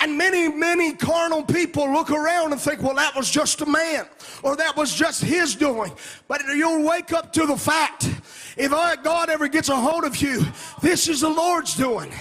[0.00, 4.06] And many, many carnal people look around and think, well, that was just a man
[4.42, 5.92] or that was just his doing.
[6.28, 8.10] But you'll wake up to the fact
[8.58, 10.44] if God ever gets a hold of you,
[10.82, 12.12] this is the Lord's doing.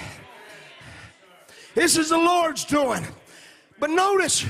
[1.74, 3.06] This is the Lord's doing.
[3.80, 4.46] But notice,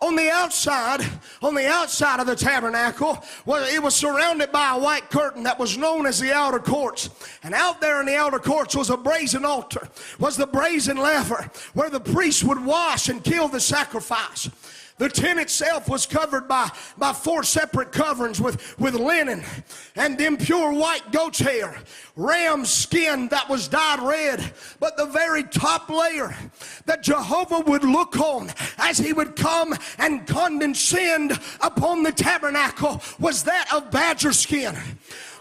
[0.00, 1.00] on the outside,
[1.42, 5.58] on the outside of the tabernacle, well, it was surrounded by a white curtain that
[5.58, 7.10] was known as the outer courts.
[7.42, 9.88] And out there in the outer courts was a brazen altar,
[10.20, 14.48] was the brazen laver where the priests would wash and kill the sacrifice.
[14.98, 19.44] The tent itself was covered by, by four separate coverings with, with linen
[19.94, 21.78] and then pure white goat's hair,
[22.16, 24.52] ram's skin that was dyed red.
[24.80, 26.34] But the very top layer
[26.86, 33.44] that Jehovah would look on as he would come and condescend upon the tabernacle was
[33.44, 34.76] that of badger skin,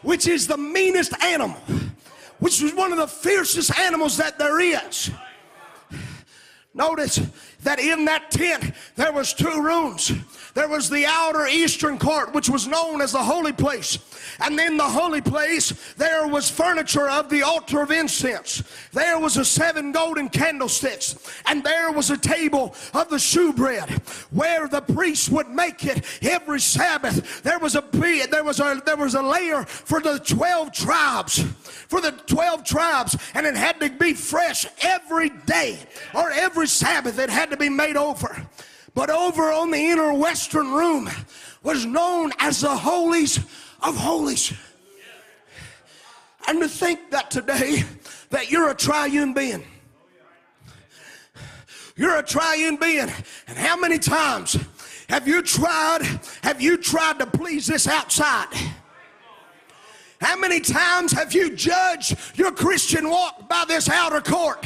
[0.03, 1.59] which is the meanest animal,
[2.37, 5.09] which is one of the fiercest animals that there is.
[6.75, 7.19] Notice
[7.63, 10.11] that in that tent there was two rooms.
[10.57, 13.99] There was the outer eastern court, which was known as the holy place.
[14.39, 18.63] And in the holy place, there was furniture of the altar of incense.
[18.91, 21.15] There was a seven golden candlesticks.
[21.45, 26.59] And there was a table of the shewbread where the priest would make it every
[26.59, 27.43] Sabbath.
[27.43, 27.83] There was a
[28.31, 31.43] there was a there was a layer for the 12 tribes.
[31.87, 33.15] For the 12 tribes.
[33.35, 35.77] And it had to be fresh every day
[36.15, 37.19] or every Sabbath.
[37.19, 38.43] It had to be made over.
[38.97, 41.07] But over on the inner western room
[41.61, 43.37] was known as the holies
[43.79, 44.51] of holies.
[46.47, 47.83] And to think that today
[48.31, 49.63] that you're a triune being.
[51.95, 53.11] You're a triune being.
[53.47, 54.57] And how many times
[55.09, 56.01] have you tried
[56.41, 58.47] have you tried to please this outside?
[60.19, 64.65] How many times have you judged your Christian walk by this outer court?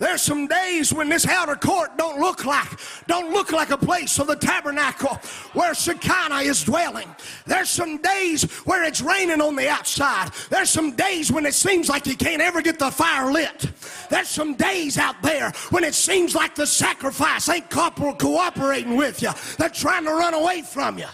[0.00, 2.66] There's some days when this outer court don't look like
[3.06, 5.16] don't look like a place of the tabernacle
[5.52, 7.14] where Shekinah is dwelling.
[7.44, 10.30] There's some days where it's raining on the outside.
[10.48, 13.70] There's some days when it seems like you can't ever get the fire lit.
[14.08, 19.30] There's some days out there when it seems like the sacrifice ain't cooperating with you.
[19.58, 21.08] They're trying to run away from you.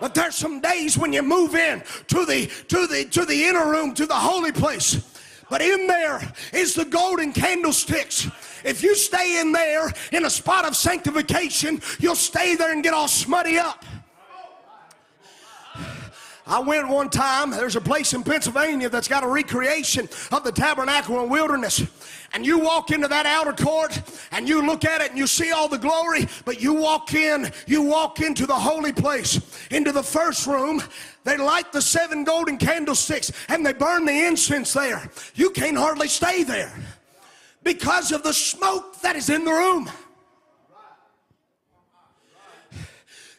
[0.00, 3.70] But there's some days when you move in to the to the to the inner
[3.70, 5.09] room, to the holy place
[5.50, 8.28] but in there is the golden candlesticks.
[8.64, 12.94] If you stay in there in a spot of sanctification, you'll stay there and get
[12.94, 13.84] all smutty up.
[16.46, 20.52] I went one time, there's a place in Pennsylvania that's got a recreation of the
[20.52, 21.82] tabernacle and wilderness.
[22.32, 24.00] And you walk into that outer court
[24.32, 27.50] and you look at it and you see all the glory, but you walk in,
[27.66, 30.82] you walk into the holy place, into the first room.
[31.24, 35.10] They light the seven golden candlesticks and they burn the incense there.
[35.34, 36.72] You can't hardly stay there
[37.62, 39.90] because of the smoke that is in the room.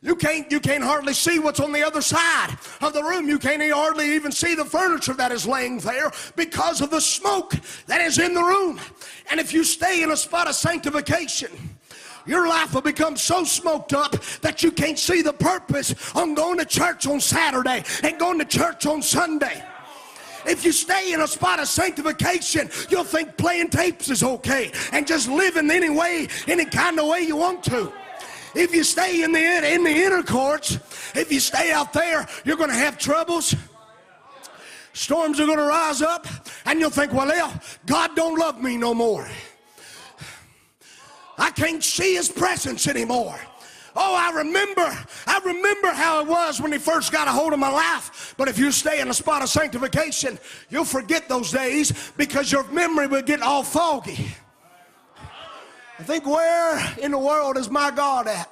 [0.04, 3.30] You can't, you can't hardly see what's on the other side of the room.
[3.30, 7.54] You can't hardly even see the furniture that is laying there because of the smoke
[7.86, 8.80] that is in the room.
[9.30, 11.52] And if you stay in a spot of sanctification,
[12.26, 16.58] your life will become so smoked up that you can't see the purpose on going
[16.58, 19.64] to church on Saturday and going to church on Sunday.
[20.48, 25.06] If you stay in a spot of sanctification, you'll think playing tapes is okay and
[25.06, 27.94] just living any way, any kind of way you want to.
[28.54, 30.78] If you stay in the in the inner courts,
[31.16, 33.56] if you stay out there, you're going to have troubles.
[34.94, 36.28] Storms are going to rise up,
[36.66, 37.54] and you'll think, well,
[37.86, 39.28] God don't love me no more.
[41.38, 43.40] I can't see his presence anymore.
[43.96, 44.98] Oh, I remember,
[45.28, 48.36] I remember how it was when he first got a hold of my life.
[48.38, 50.40] But if you stay in a spot of sanctification,
[50.70, 54.28] you'll forget those days because your memory will get all foggy.
[56.02, 58.52] I think, where in the world is my God at?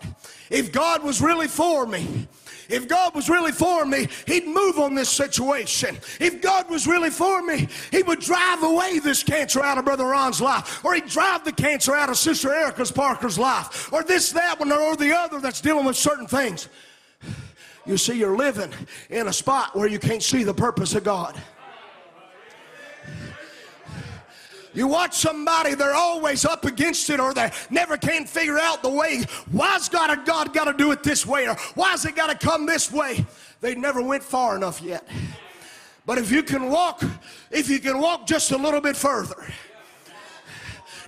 [0.52, 2.28] If God was really for me,
[2.70, 5.98] if God was really for me, He'd move on this situation.
[6.20, 10.06] If God was really for me, He would drive away this cancer out of Brother
[10.06, 14.32] Ron's life, or He'd drive the cancer out of Sister Erica's Parker's life, or this,
[14.34, 16.70] that one, or the other that's dealing with certain things.
[17.88, 18.72] You see, you're living
[19.10, 21.36] in a spot where you can't see the purpose of God.
[24.80, 28.90] You watch somebody, they're always up against it or they never can figure out the
[28.90, 29.26] way.
[29.52, 32.66] Why's God, God got to do it this way or why's it got to come
[32.66, 33.26] this way?
[33.60, 35.06] They never went far enough yet.
[36.06, 37.04] But if you can walk,
[37.52, 39.52] if you can walk just a little bit further,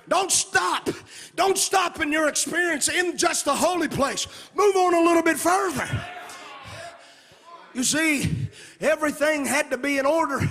[0.09, 0.89] don't stop.
[1.37, 4.27] Don't stop in your experience in just the holy place.
[4.53, 5.87] Move on a little bit further.
[7.73, 8.49] You see,
[8.81, 10.49] everything had to be in order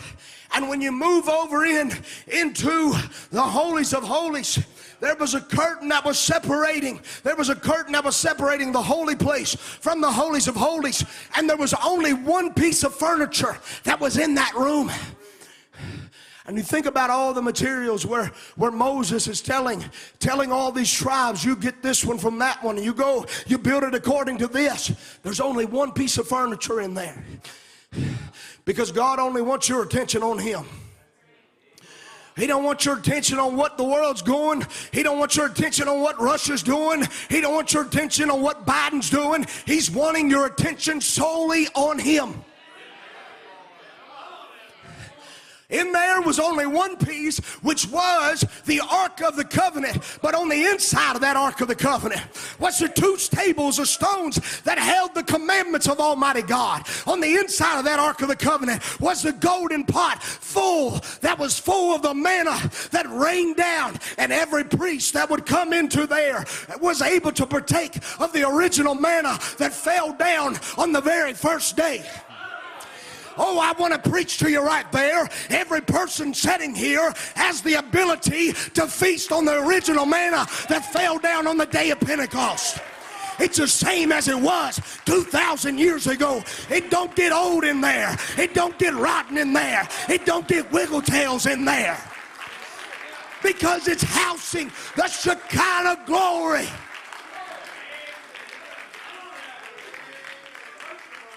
[0.52, 1.92] and when you move over in
[2.26, 2.92] into
[3.30, 4.58] the holies of holies,
[5.00, 7.00] there was a curtain that was separating.
[7.22, 11.04] There was a curtain that was separating the holy place from the holies of holies.
[11.36, 14.90] And there was only one piece of furniture that was in that room.
[16.46, 19.84] And you think about all the materials where, where Moses is telling,
[20.18, 23.56] telling all these tribes, you get this one from that one, and you go, you
[23.56, 24.90] build it according to this.
[25.22, 27.22] There's only one piece of furniture in there.
[28.64, 30.64] Because God only wants your attention on Him.
[32.36, 34.66] He don't want your attention on what the world's going.
[34.92, 37.06] He don't want your attention on what Russia's doing.
[37.28, 39.46] He don't want your attention on what Biden's doing.
[39.66, 42.42] He's wanting your attention solely on him.
[45.70, 50.18] In there was only one piece, which was the Ark of the Covenant.
[50.20, 52.22] But on the inside of that Ark of the Covenant
[52.58, 56.86] was the two tables of stones that held the commandments of Almighty God.
[57.06, 61.38] On the inside of that Ark of the Covenant was the golden pot full, that
[61.38, 62.58] was full of the manna
[62.90, 63.96] that rained down.
[64.18, 66.44] And every priest that would come into there
[66.80, 71.76] was able to partake of the original manna that fell down on the very first
[71.76, 72.04] day.
[73.36, 75.28] Oh, I want to preach to you right there.
[75.48, 81.18] Every person sitting here has the ability to feast on the original manna that fell
[81.18, 82.78] down on the day of Pentecost.
[83.38, 86.44] It's the same as it was 2,000 years ago.
[86.68, 88.16] It don't get old in there.
[88.36, 89.88] It don't get rotten in there.
[90.08, 91.98] It don't get wiggle tails in there.
[93.42, 96.68] Because it's housing the Shekinah glory.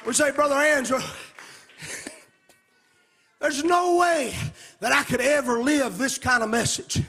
[0.06, 1.00] We say, Brother Andrew,
[3.44, 4.34] there's no way
[4.80, 7.02] that I could ever live this kind of message.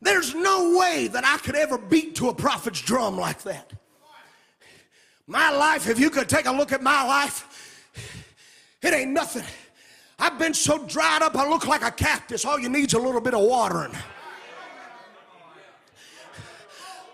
[0.00, 3.72] There's no way that I could ever beat to a prophet's drum like that.
[5.26, 7.90] My life, if you could take a look at my life,
[8.82, 9.44] it ain't nothing.
[10.16, 12.44] I've been so dried up, I look like a cactus.
[12.44, 13.92] All you need is a little bit of watering.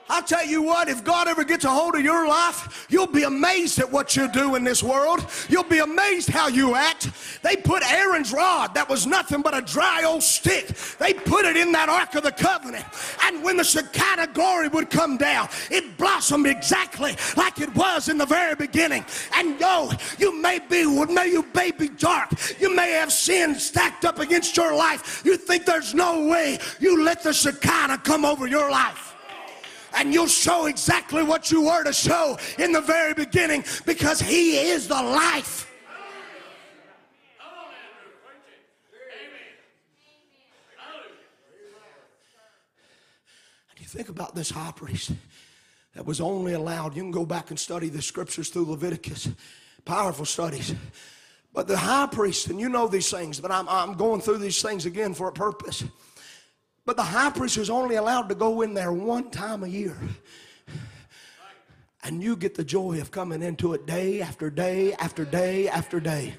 [0.09, 3.25] I'll tell you what, if God ever gets a hold of your life, you'll be
[3.25, 5.27] amazed at what you do in this world.
[5.49, 7.11] You'll be amazed how you act.
[7.43, 11.57] They put Aaron's rod, that was nothing but a dry old stick, they put it
[11.57, 12.85] in that Ark of the Covenant.
[13.25, 18.17] And when the Shekinah glory would come down, it blossomed exactly like it was in
[18.17, 19.05] the very beginning.
[19.35, 22.31] And yo, you may be, may you may be dark.
[22.59, 25.23] You may have sin stacked up against your life.
[25.25, 29.08] You think there's no way you let the Shekinah come over your life
[29.95, 34.59] and you'll show exactly what you were to show in the very beginning because He
[34.59, 35.71] is the life.
[39.01, 39.43] Amen.
[43.71, 45.13] And you think about this high priest
[45.95, 49.29] that was only allowed, you can go back and study the scriptures through Leviticus,
[49.85, 50.75] powerful studies.
[51.53, 54.63] But the high priest, and you know these things, but I'm, I'm going through these
[54.63, 55.83] things again for a purpose.
[56.89, 59.95] But the high priest is only allowed to go in there one time a year.
[62.03, 66.01] And you get the joy of coming into it day after day after day after
[66.01, 66.33] day.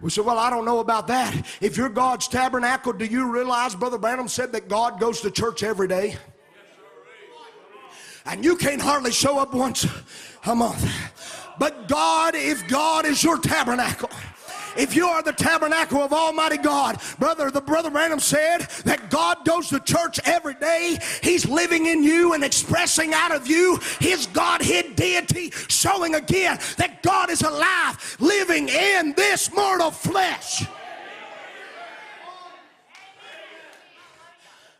[0.00, 1.34] We said, Well, I don't know about that.
[1.60, 5.62] If you're God's tabernacle, do you realize Brother Branham said that God goes to church
[5.62, 6.16] every day?
[8.24, 9.86] And you can't hardly show up once
[10.46, 10.90] a month.
[11.58, 14.08] But God, if God is your tabernacle,
[14.78, 19.44] if you are the tabernacle of Almighty God, brother, the brother Branham said that God
[19.44, 20.98] goes to church every day.
[21.22, 27.02] He's living in you and expressing out of you his Godhead deity, showing again that
[27.02, 30.64] God is alive, living in this mortal flesh.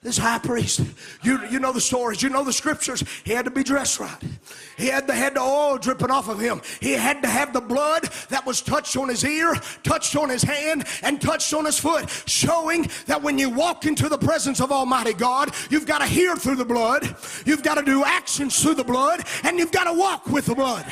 [0.06, 0.82] This high priest,
[1.24, 3.02] you, you know the stories, you know the scriptures.
[3.24, 4.16] He had to be dressed right.
[4.76, 6.62] He had the head the oil dripping off of him.
[6.80, 10.44] He had to have the blood that was touched on his ear, touched on his
[10.44, 14.70] hand, and touched on his foot, showing that when you walk into the presence of
[14.70, 18.74] Almighty God, you've got to hear through the blood, you've got to do actions through
[18.74, 20.86] the blood, and you've got to walk with the blood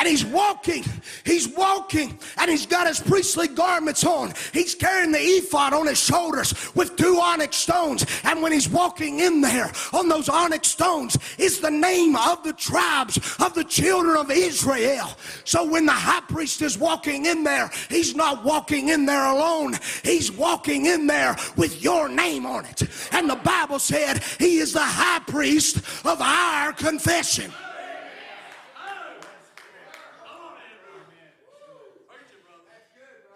[0.00, 0.82] and he's walking.
[1.24, 4.32] He's walking and he's got his priestly garments on.
[4.54, 8.06] He's carrying the ephod on his shoulders with two onyx stones.
[8.24, 12.54] And when he's walking in there on those onyx stones is the name of the
[12.54, 15.10] tribes of the children of Israel.
[15.44, 19.74] So when the high priest is walking in there, he's not walking in there alone.
[20.02, 22.84] He's walking in there with your name on it.
[23.12, 25.76] And the Bible said he is the high priest
[26.06, 27.52] of our confession.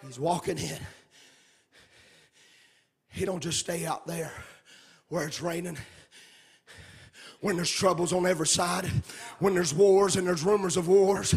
[0.06, 0.78] He's walking in.
[3.08, 4.32] He don't just stay out there
[5.08, 5.78] where it's raining.
[7.40, 8.90] When there's troubles on every side,
[9.38, 11.34] when there's wars and there's rumors of wars,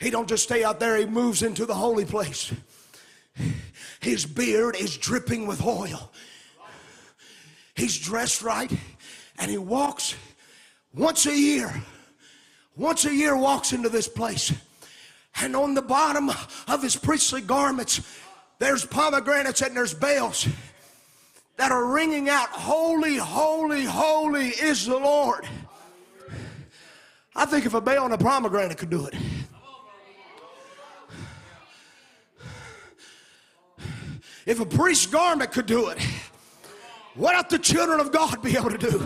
[0.00, 2.52] he don't just stay out there, he moves into the holy place.
[4.00, 6.10] His beard is dripping with oil.
[7.74, 8.70] He's dressed right
[9.38, 10.14] and he walks
[10.94, 11.72] once a year.
[12.76, 14.52] Once a year walks into this place.
[15.40, 16.30] And on the bottom
[16.68, 18.00] of his priestly garments,
[18.58, 20.46] there's pomegranates and there's bells
[21.56, 25.46] that are ringing out, Holy, holy, holy is the Lord.
[27.36, 29.14] I think if a bell and a pomegranate could do it.
[34.46, 35.98] If a priest's garment could do it,
[37.14, 39.02] what ought the children of God be able to do?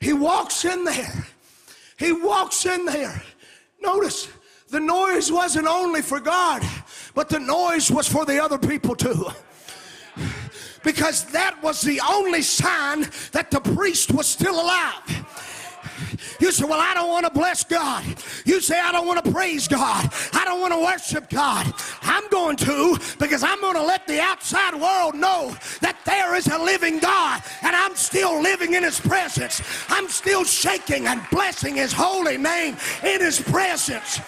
[0.00, 1.26] He walks in there
[1.98, 3.22] he walks in there.
[3.80, 4.28] Notice
[4.68, 6.62] the noise wasn't only for God,
[7.14, 9.26] but the noise was for the other people too.
[10.84, 15.46] Because that was the only sign that the priest was still alive.
[16.40, 18.04] You say, Well, I don't want to bless God.
[18.44, 20.10] You say, I don't want to praise God.
[20.32, 21.72] I don't want to worship God.
[22.02, 26.46] I'm going to because I'm going to let the outside world know that there is
[26.46, 29.62] a living God and I'm still living in His presence.
[29.88, 34.20] I'm still shaking and blessing His holy name in His presence.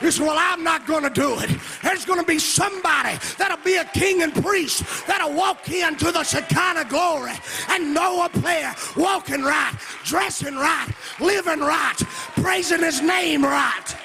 [0.00, 1.50] You say, Well, I'm not going to do it.
[1.82, 6.24] There's going to be somebody that'll be a king and priest that'll walk into the
[6.24, 7.32] Shekinah glory
[7.68, 9.74] and know a prayer, walking right,
[10.04, 10.88] dressing right,
[11.20, 11.96] living right,
[12.36, 13.96] praising his name right.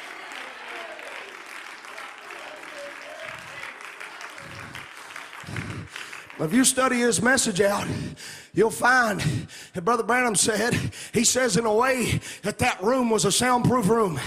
[6.38, 7.88] If you study his message out,
[8.54, 9.22] you'll find
[9.74, 13.88] that Brother Branham said, he says in a way that that room was a soundproof
[13.88, 14.20] room.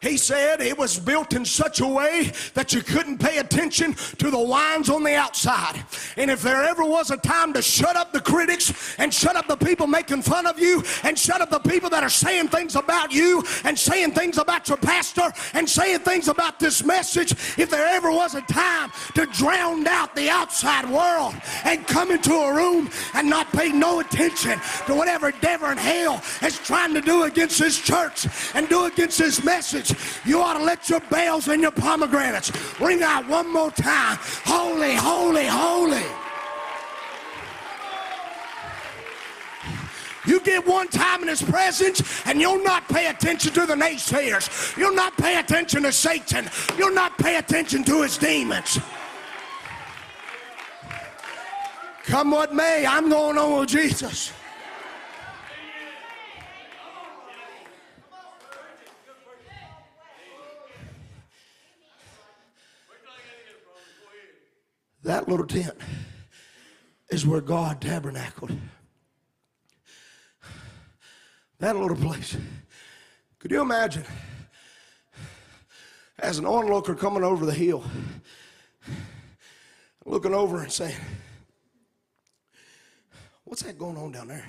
[0.00, 4.30] He said it was built in such a way that you couldn't pay attention to
[4.30, 5.82] the lines on the outside.
[6.16, 9.48] And if there ever was a time to shut up the critics and shut up
[9.48, 12.76] the people making fun of you and shut up the people that are saying things
[12.76, 17.70] about you and saying things about your pastor and saying things about this message, if
[17.70, 21.34] there ever was a time to drown out the outside world
[21.64, 26.22] and come into a room and not pay no attention to whatever devil in hell
[26.42, 29.87] is trying to do against this church and do against this message,
[30.24, 34.18] you ought to let your bells and your pomegranates ring out one more time.
[34.44, 36.04] Holy, holy, holy.
[40.26, 44.76] You get one time in his presence and you'll not pay attention to the naysayers.
[44.76, 46.50] You'll not pay attention to Satan.
[46.76, 48.78] You'll not pay attention to his demons.
[52.04, 54.32] Come what may, I'm going on with Jesus.
[65.08, 65.72] That little tent
[67.08, 68.52] is where God tabernacled.
[71.60, 72.36] That little place.
[73.38, 74.04] Could you imagine
[76.18, 77.82] as an onlooker coming over the hill,
[80.04, 81.00] looking over and saying,
[83.44, 84.44] What's that going on down there?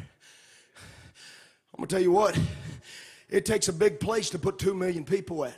[1.74, 2.38] I'm going to tell you what,
[3.30, 5.57] it takes a big place to put two million people at.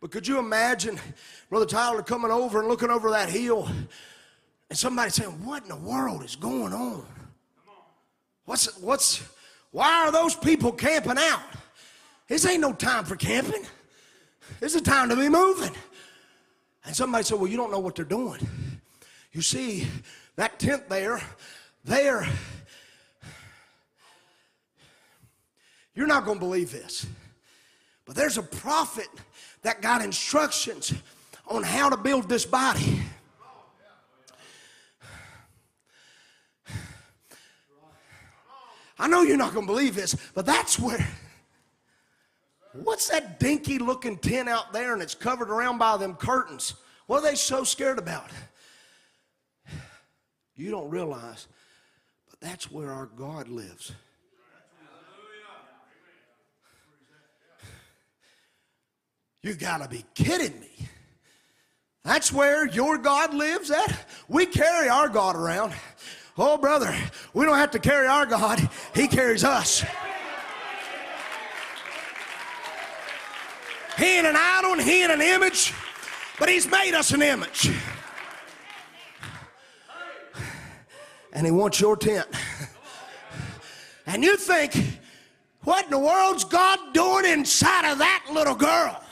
[0.00, 1.00] But could you imagine
[1.48, 3.68] Brother Tyler coming over and looking over that hill
[4.68, 7.04] And somebody saying, What in the world is going on?
[8.44, 9.22] What's, what's,
[9.70, 11.42] why are those people camping out?
[12.28, 13.64] This ain't no time for camping.
[14.60, 15.72] This is a time to be moving.
[16.84, 18.46] And somebody said, Well, you don't know what they're doing.
[19.32, 19.86] You see,
[20.36, 21.20] that tent there,
[21.84, 22.26] there,
[25.94, 27.06] you're not going to believe this.
[28.04, 29.08] But there's a prophet
[29.62, 30.94] that got instructions
[31.46, 33.00] on how to build this body.
[38.98, 41.06] I know you're not going to believe this, but that's where.
[42.72, 46.74] What's that dinky looking tent out there and it's covered around by them curtains?
[47.06, 48.30] What are they so scared about?
[50.56, 51.48] You don't realize,
[52.30, 53.92] but that's where our God lives.
[59.42, 60.88] You gotta be kidding me.
[62.06, 64.06] That's where your God lives at?
[64.28, 65.74] We carry our God around.
[66.38, 66.96] Oh, brother,
[67.34, 68.60] we don't have to carry our God,
[68.94, 69.84] He carries us.
[73.98, 75.74] He ain't an idol and He ain't an image,
[76.38, 77.72] but He's made us an image.
[81.32, 82.28] And He wants your tent.
[84.06, 85.00] And you think,
[85.62, 89.02] what in the world's God doing inside of that little girl?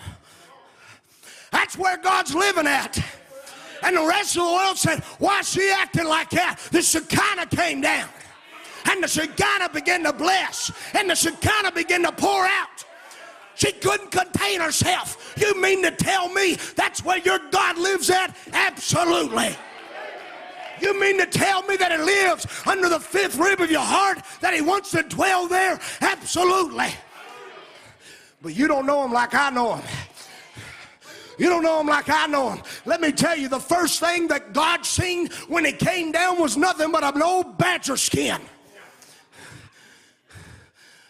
[1.55, 2.99] That's where God's living at.
[3.85, 6.59] And the rest of the world said, Why is she acting like that?
[6.73, 8.09] The Shekinah came down.
[8.91, 10.73] And the Shekinah began to bless.
[10.95, 12.85] And the Shekinah began to pour out.
[13.55, 15.33] She couldn't contain herself.
[15.39, 18.37] You mean to tell me that's where your God lives at?
[18.53, 19.57] Absolutely.
[20.81, 24.19] You mean to tell me that He lives under the fifth rib of your heart?
[24.41, 25.79] That He wants to dwell there?
[26.01, 26.89] Absolutely.
[28.43, 29.85] But you don't know Him like I know Him.
[31.39, 32.63] You don't know him like I know him.
[32.85, 36.57] Let me tell you, the first thing that God seen when he came down was
[36.57, 38.41] nothing but an old badger skin.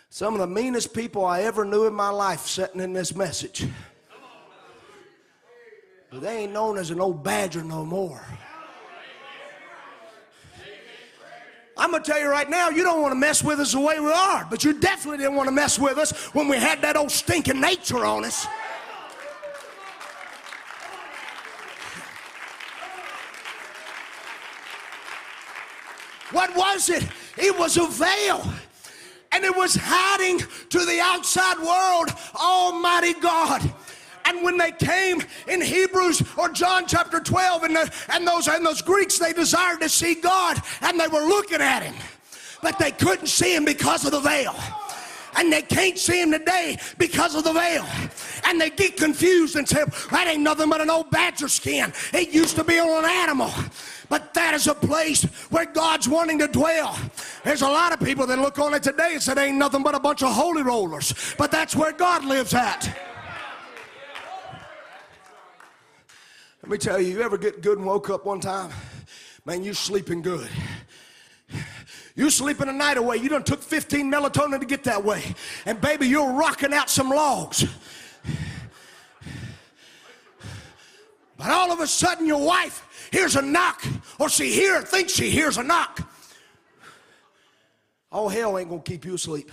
[0.08, 3.66] Some of the meanest people I ever knew in my life sitting in this message.
[6.10, 8.24] But they ain't known as an old badger no more.
[11.76, 13.80] I'm going to tell you right now, you don't want to mess with us the
[13.80, 16.80] way we are, but you definitely didn't want to mess with us when we had
[16.82, 18.46] that old stinking nature on us.
[26.34, 27.06] What was it?
[27.38, 28.44] It was a veil.
[29.30, 33.62] And it was hiding to the outside world Almighty God.
[34.24, 38.66] And when they came in Hebrews or John chapter 12, and, the, and, those, and
[38.66, 41.94] those Greeks, they desired to see God and they were looking at him,
[42.62, 44.56] but they couldn't see him because of the veil
[45.36, 47.86] and they can't see him today because of the veil.
[48.46, 51.92] And they get confused and say, that ain't nothing but an old badger skin.
[52.12, 53.52] It used to be on an animal.
[54.14, 56.96] But that is a place where God's wanting to dwell.
[57.42, 59.96] There's a lot of people that look on it today and say, ain't nothing but
[59.96, 61.34] a bunch of holy rollers.
[61.36, 62.96] But that's where God lives at.
[66.62, 68.70] Let me tell you, you ever get good and woke up one time?
[69.44, 70.48] Man, you sleeping good.
[72.14, 73.16] You sleeping a night away.
[73.16, 75.34] You done took 15 melatonin to get that way.
[75.66, 77.64] And baby, you're rocking out some logs.
[81.36, 83.82] But all of a sudden, your wife hears a knock,
[84.18, 86.00] or she hear thinks she hears a knock.
[88.10, 89.50] Oh, hell ain't gonna keep you asleep.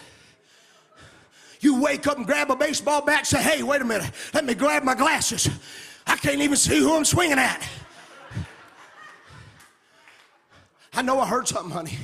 [1.62, 4.46] You wake up and grab a baseball bat and say, hey, wait a minute, let
[4.46, 5.48] me grab my glasses.
[6.08, 7.68] I can't even see who I'm swinging at.
[10.94, 11.98] I know I heard something, honey.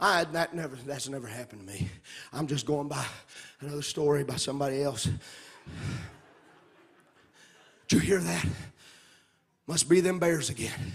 [0.00, 1.88] I that never that's never happened to me.
[2.32, 3.04] I'm just going by
[3.60, 5.08] another story by somebody else.
[7.88, 8.46] Did you hear that?
[9.68, 10.94] Must be them bears again.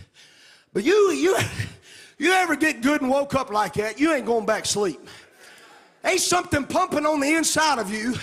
[0.74, 1.38] But you, you,
[2.17, 4.99] you ever get good and woke up like that, you ain't going back to sleep.
[6.03, 8.15] Ain't something pumping on the inside of you.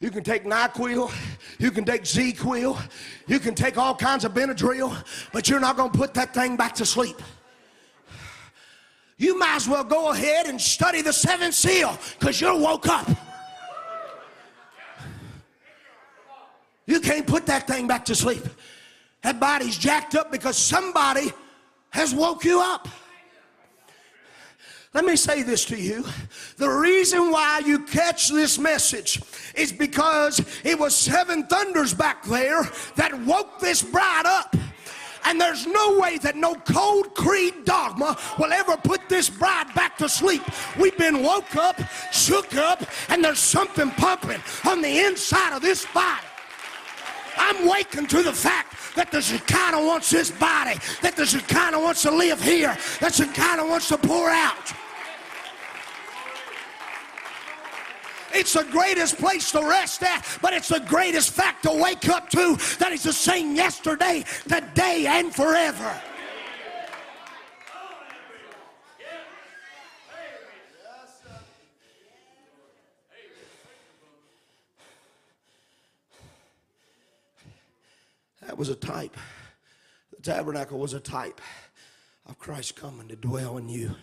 [0.00, 1.12] You can take NyQuil,
[1.58, 2.76] you can take Z-Quil,
[3.28, 4.96] you can take all kinds of Benadryl,
[5.32, 7.20] but you're not going to put that thing back to sleep.
[9.16, 13.08] You might as well go ahead and study the seventh seal because you're woke up.
[16.86, 18.42] You can't put that thing back to sleep.
[19.22, 21.30] That body's jacked up because somebody
[21.90, 22.88] has woke you up.
[24.92, 26.04] Let me say this to you.
[26.56, 29.22] The reason why you catch this message
[29.54, 34.56] is because it was seven thunders back there that woke this bride up.
[35.26, 39.96] And there's no way that no cold creed dogma will ever put this bride back
[39.98, 40.42] to sleep.
[40.78, 45.86] We've been woke up, shook up, and there's something pumping on the inside of this
[45.92, 46.26] body.
[47.36, 52.02] I'm waking to the fact that the Shekinah wants this body, that the Shekinah wants
[52.02, 54.72] to live here, that Shekinah wants to pour out.
[58.32, 62.30] It's the greatest place to rest at, but it's the greatest fact to wake up
[62.30, 66.00] to that He's the same yesterday, today, and forever.
[78.60, 79.16] Was a type.
[80.14, 81.40] The tabernacle was a type
[82.26, 83.94] of Christ coming to dwell in you.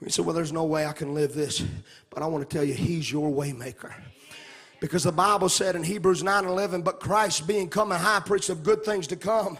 [0.00, 1.62] You said, well, there's no way I can live this.
[2.08, 3.92] But I want to tell you, He's your waymaker.
[4.80, 8.48] Because the Bible said in Hebrews 9 11, but Christ being come a high priest
[8.48, 9.58] of good things to come,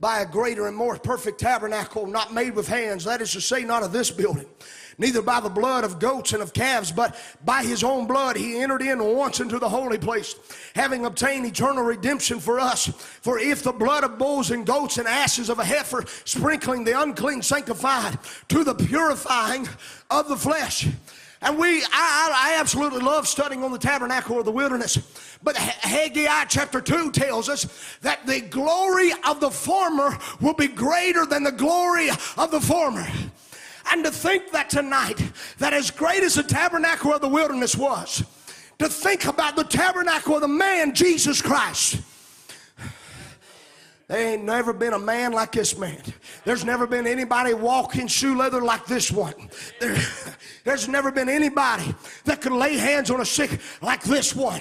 [0.00, 3.64] by a greater and more perfect tabernacle, not made with hands, that is to say,
[3.64, 4.46] not of this building,
[4.98, 8.58] neither by the blood of goats and of calves, but by his own blood he
[8.58, 10.34] entered in once into the holy place,
[10.74, 12.86] having obtained eternal redemption for us.
[13.20, 17.00] For if the blood of bulls and goats and ashes of a heifer, sprinkling the
[17.00, 18.18] unclean, sanctified
[18.48, 19.68] to the purifying
[20.10, 20.88] of the flesh,
[21.42, 24.96] and we, I, I absolutely love studying on the tabernacle of the wilderness.
[25.42, 31.26] But Haggai chapter 2 tells us that the glory of the former will be greater
[31.26, 33.06] than the glory of the former.
[33.92, 35.22] And to think that tonight,
[35.58, 38.24] that as great as the tabernacle of the wilderness was,
[38.78, 42.02] to think about the tabernacle of the man, Jesus Christ
[44.08, 46.00] there ain't never been a man like this man.
[46.44, 49.34] There's never been anybody walking shoe leather like this one.
[49.80, 49.96] There,
[50.64, 51.92] there's never been anybody
[52.24, 54.60] that could lay hands on a sick like this one.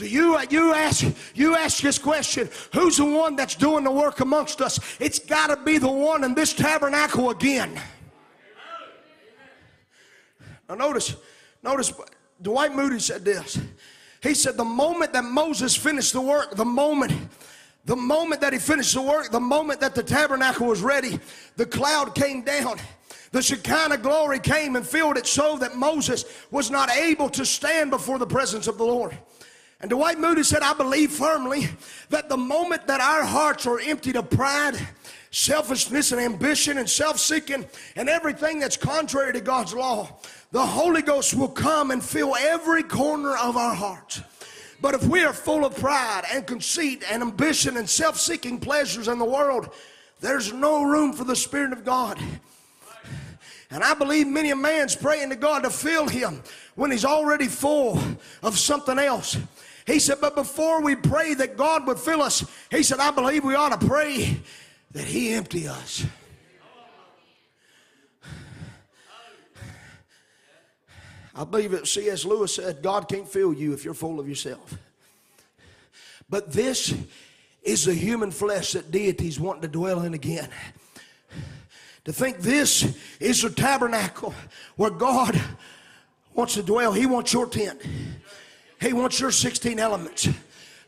[0.00, 4.20] So you, you ask you ask this question: Who's the one that's doing the work
[4.20, 4.80] amongst us?
[4.98, 7.78] It's got to be the one in this tabernacle again.
[10.66, 11.16] Now notice,
[11.62, 11.92] notice.
[12.40, 13.60] Dwight Moody said this.
[14.22, 17.12] He said, "The moment that Moses finished the work, the moment."
[17.86, 21.18] The moment that he finished the work, the moment that the tabernacle was ready,
[21.56, 22.78] the cloud came down.
[23.32, 27.90] The Shekinah glory came and filled it so that Moses was not able to stand
[27.90, 29.16] before the presence of the Lord.
[29.80, 31.68] And Dwight Moody said, I believe firmly
[32.10, 34.76] that the moment that our hearts are emptied of pride,
[35.30, 37.66] selfishness, and ambition, and self seeking,
[37.96, 40.18] and everything that's contrary to God's law,
[40.52, 44.20] the Holy Ghost will come and fill every corner of our hearts.
[44.82, 49.08] But if we are full of pride and conceit and ambition and self seeking pleasures
[49.08, 49.70] in the world,
[50.20, 52.18] there's no room for the Spirit of God.
[53.70, 56.42] And I believe many a man's praying to God to fill him
[56.74, 58.02] when he's already full
[58.42, 59.38] of something else.
[59.86, 63.44] He said, but before we pray that God would fill us, he said, I believe
[63.44, 64.40] we ought to pray
[64.92, 66.04] that he empty us.
[71.34, 72.24] I believe that C.S.
[72.24, 74.76] Lewis said, God can't fill you if you're full of yourself.
[76.28, 76.94] But this
[77.62, 80.48] is the human flesh that deities want to dwell in again.
[82.04, 84.34] To think this is the tabernacle
[84.76, 85.40] where God
[86.34, 86.92] wants to dwell.
[86.92, 87.80] He wants your tent.
[88.80, 90.28] He wants your 16 elements.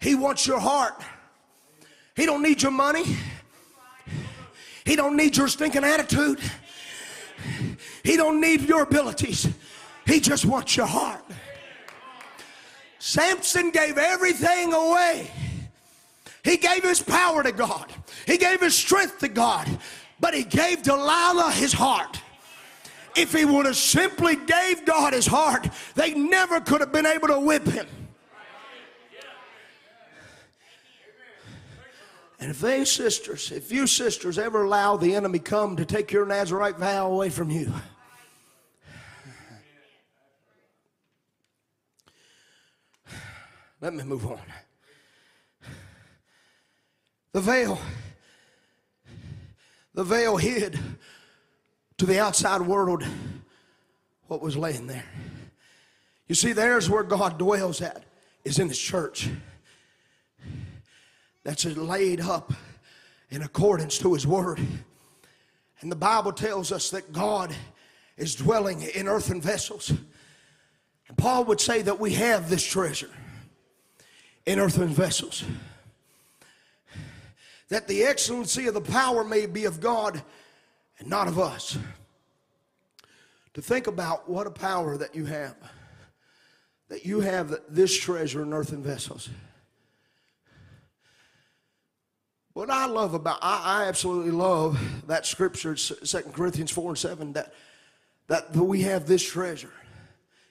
[0.01, 1.03] He wants your heart.
[2.17, 3.05] He don't need your money.
[4.85, 6.41] He don't need your stinking attitude.
[8.03, 9.49] He don't need your abilities.
[10.07, 11.25] He just wants your heart.
[12.99, 15.31] Samson gave everything away.
[16.45, 17.93] He gave his power to God.
[18.27, 19.69] He gave his strength to God.
[20.19, 22.21] But he gave Delilah his heart.
[23.15, 27.29] If he would have simply gave God his heart, they never could have been able
[27.29, 27.87] to whip him.
[32.41, 36.27] And if they sisters, if you sisters ever allow the enemy come to take your
[36.27, 37.73] Nazarite vow away from you,
[43.83, 44.39] Let me move on.
[47.33, 47.81] The veil.
[49.95, 50.79] The veil hid
[52.03, 53.05] to the outside world
[54.27, 55.05] what was laying there.
[56.27, 58.03] You see, there's where God dwells at,
[58.45, 59.31] is in His church.
[61.45, 62.53] That's laid up
[63.31, 64.59] in accordance to His Word.
[65.81, 67.55] And the Bible tells us that God
[68.17, 69.91] is dwelling in earthen vessels.
[71.07, 73.11] And Paul would say that we have this treasure
[74.45, 75.45] in earthen vessels.
[77.69, 80.21] That the excellency of the power may be of God
[80.99, 81.79] and not of us.
[83.55, 85.57] To think about what a power that you have.
[86.89, 89.29] That you have this treasure in earthen vessels.
[92.55, 97.33] What I love about, I, I absolutely love that scripture, 2 Corinthians 4 and 7,
[97.33, 97.53] that,
[98.29, 99.73] that we have this treasure.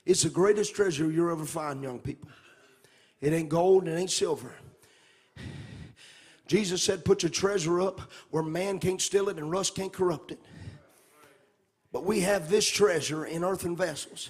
[0.06, 2.30] It's the greatest treasure you'll ever find, young people.
[3.20, 4.56] It ain't gold, it ain't silver.
[6.52, 10.34] Jesus said, Put your treasure up where man can't steal it and rust can't corrupt
[10.34, 10.40] it.
[11.94, 14.30] But we have this treasure in earthen vessels.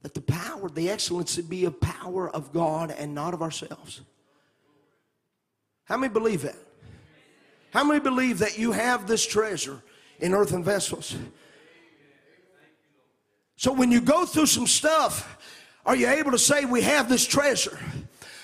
[0.00, 4.00] That the power, the excellency be a power of God and not of ourselves.
[5.84, 6.56] How many believe that?
[7.74, 9.82] How many believe that you have this treasure
[10.20, 11.16] in earthen vessels?
[13.56, 15.36] So when you go through some stuff,
[15.84, 17.78] are you able to say we have this treasure?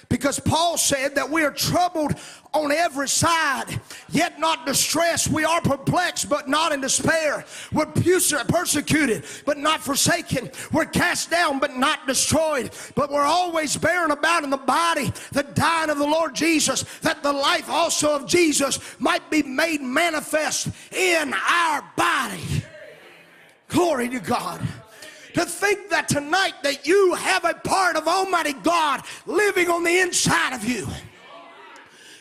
[0.08, 2.14] Because Paul said that we are troubled
[2.54, 5.28] on every side, yet not distressed.
[5.28, 7.44] We are perplexed, but not in despair.
[7.72, 10.50] We're persecuted, but not forsaken.
[10.72, 12.70] We're cast down, but not destroyed.
[12.94, 17.22] But we're always bearing about in the body the dying of the Lord Jesus, that
[17.22, 22.42] the life also of Jesus might be made manifest in our body.
[23.68, 24.66] Glory to God
[25.36, 29.98] to think that tonight that you have a part of Almighty God living on the
[30.00, 30.88] inside of you.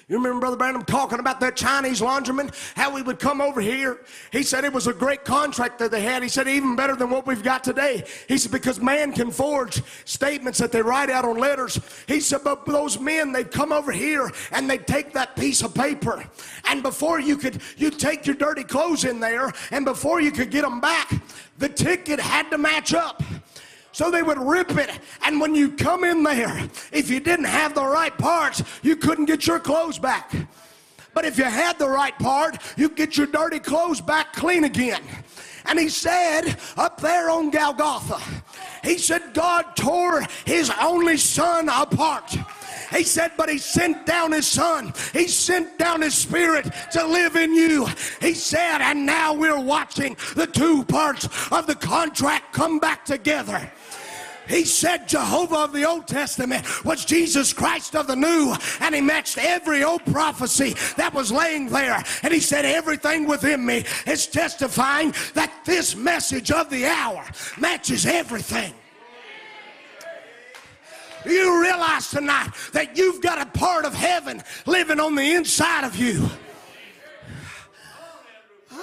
[0.08, 4.01] You remember Brother Branham talking about that Chinese laundryman, how he would come over here?
[4.32, 6.22] He said it was a great contract that they had.
[6.22, 8.03] He said even better than what we've got today.
[8.28, 11.80] He said because man can forge statements that they write out on letters.
[12.08, 15.74] He said but those men they'd come over here and they'd take that piece of
[15.74, 16.24] paper
[16.66, 20.51] and before you could you'd take your dirty clothes in there and before you could
[20.51, 21.12] get them back,
[21.58, 23.24] the ticket had to match up.
[23.96, 24.89] So they would rip it.
[25.24, 29.24] And when you come in there, if you didn't have the right parts, you couldn't
[29.24, 30.36] get your clothes back.
[31.14, 35.02] But if you had the right part, you get your dirty clothes back clean again.
[35.64, 38.20] And he said, up there on Golgotha,
[38.84, 42.36] he said, God tore his only son apart.
[42.91, 44.93] He said, but he sent down his son.
[45.14, 47.88] He sent down his spirit to live in you.
[48.20, 53.72] He said, and now we're watching the two parts of the contract come back together.
[54.48, 59.02] He said Jehovah of the Old Testament was Jesus Christ of the New, and he
[59.02, 62.04] matched every old prophecy that was laying there.
[62.24, 67.26] And he said, Everything within me is testifying that this message of the hour
[67.58, 68.74] matches everything.
[71.26, 75.96] You realize tonight that you've got a part of heaven living on the inside of
[75.96, 76.30] you.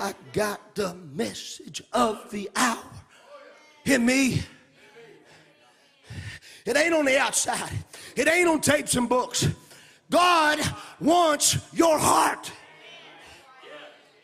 [0.01, 2.83] I got the message of the hour
[3.85, 4.43] in me.
[6.65, 7.73] It ain't on the outside.
[8.17, 9.47] It ain't on tapes and books.
[10.11, 10.61] God
[11.01, 12.53] wants your heart.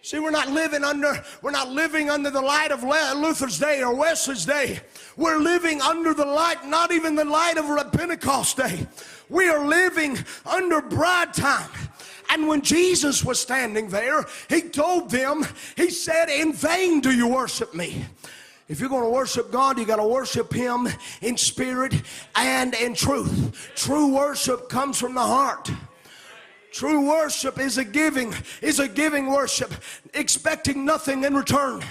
[0.02, 3.94] See, we're not living under we're not living under the light of Luther's day or
[3.94, 4.80] Wesley's day.
[5.16, 8.86] We're living under the light, not even the light of Pentecost day.
[9.28, 11.70] We are living under bride time.
[12.30, 17.26] And when Jesus was standing there, he told them, he said, In vain do you
[17.26, 18.04] worship me.
[18.68, 20.88] If you're going to worship God, you got to worship Him
[21.22, 21.94] in spirit
[22.36, 23.72] and in truth.
[23.74, 25.70] True worship comes from the heart.
[26.70, 29.72] True worship is a giving, is a giving worship,
[30.12, 31.82] expecting nothing in return.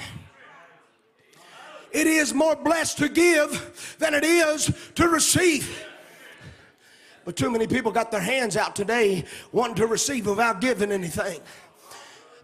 [1.91, 5.83] It is more blessed to give than it is to receive.
[7.25, 11.41] But too many people got their hands out today wanting to receive without giving anything.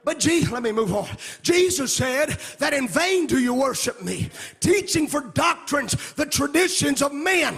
[0.06, 1.08] But Jesus, let me move on.
[1.42, 4.30] Jesus said that in vain do you worship me,
[4.60, 7.56] teaching for doctrines the traditions of men.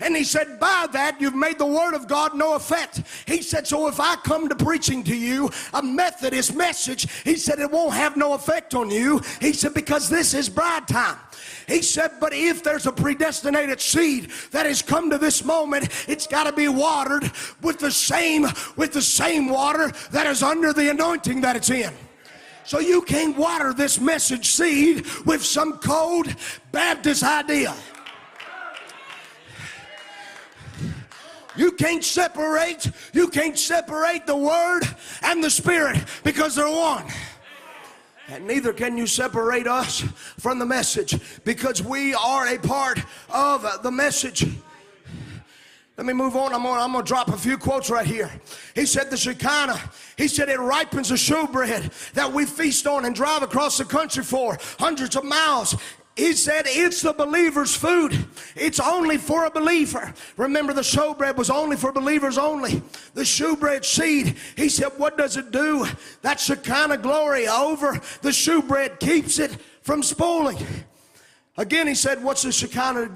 [0.00, 3.02] And he said, by that you've made the word of God no effect.
[3.26, 7.58] He said, so if I come to preaching to you a Methodist message, he said
[7.58, 9.20] it won't have no effect on you.
[9.40, 11.18] He said, because this is bride time.
[11.68, 16.26] He said, but if there's a predestinated seed that has come to this moment, it's
[16.26, 17.30] got to be watered
[17.62, 18.46] with the same
[18.76, 21.92] with the same water that is under the anointing that it's in.
[22.64, 26.34] So you can't water this message seed with some cold
[26.70, 27.74] Baptist idea.
[31.54, 34.82] You can't separate, you can't separate the word
[35.22, 37.06] and the spirit because they're one.
[38.32, 40.00] And neither can you separate us
[40.38, 44.46] from the message because we are a part of the message.
[45.98, 46.54] Let me move on.
[46.54, 48.30] I'm gonna, I'm gonna drop a few quotes right here.
[48.74, 49.78] He said the Shekinah,
[50.16, 54.24] he said it ripens the showbread that we feast on and drive across the country
[54.24, 55.76] for hundreds of miles.
[56.16, 58.26] He said it's the believer's food.
[58.54, 60.12] It's only for a believer.
[60.36, 62.82] Remember, the showbread was only for believers only.
[63.14, 65.86] The shewbread seed, he said, what does it do?
[66.20, 70.58] That's the That Shekinah glory over the shewbread keeps it from spoiling.
[71.58, 73.08] Again, he said, What's the Shekinah,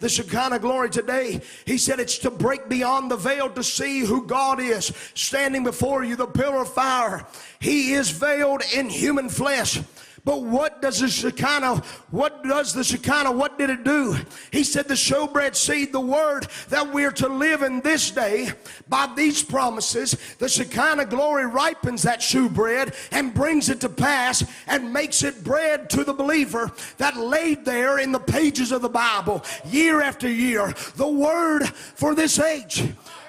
[0.00, 1.40] the Shekinah glory today?
[1.64, 6.02] He said, It's to break beyond the veil to see who God is standing before
[6.02, 7.24] you, the pillar of fire.
[7.60, 9.80] He is veiled in human flesh
[10.24, 14.16] But what does the Shekinah, what does the Shekinah, what did it do?
[14.50, 18.50] He said the showbread seed, the word that we're to live in this day
[18.88, 24.94] by these promises, the Shekinah glory ripens that shewbread and brings it to pass and
[24.94, 29.44] makes it bread to the believer that laid there in the pages of the Bible
[29.66, 30.72] year after year.
[30.96, 32.82] The word for this age.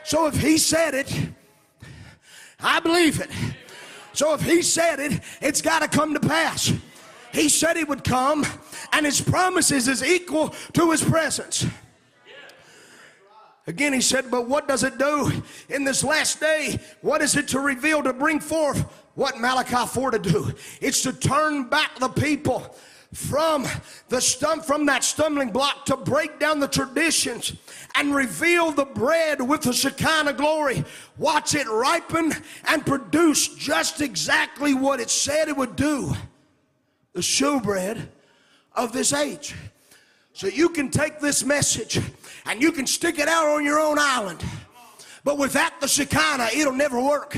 [0.05, 1.13] So if he said it,
[2.61, 3.29] I believe it.
[4.15, 6.73] So if he said it, it's got to come to pass.
[7.33, 8.45] He said he would come,
[8.93, 11.65] and his promises is equal to his presence.
[13.67, 15.31] Again, he said, But what does it do
[15.69, 16.79] in this last day?
[17.01, 18.81] What is it to reveal, to bring forth
[19.15, 20.53] what Malachi 4 to do?
[20.79, 22.75] It's to turn back the people
[23.15, 23.65] from
[24.09, 27.53] the stump from that stumbling block to break down the traditions
[27.95, 30.83] and reveal the bread with the Shekinah glory.
[31.17, 32.33] Watch it ripen
[32.67, 36.13] and produce just exactly what it said it would do.
[37.13, 38.07] The showbread
[38.73, 39.55] of this age.
[40.33, 42.01] So you can take this message
[42.45, 44.43] and you can stick it out on your own island.
[45.23, 47.37] But without the Shekinah, it'll never work.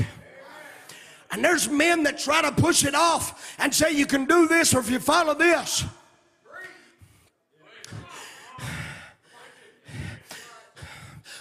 [1.32, 4.74] And there's men that try to push it off and say you can do this
[4.74, 5.84] or if you follow this.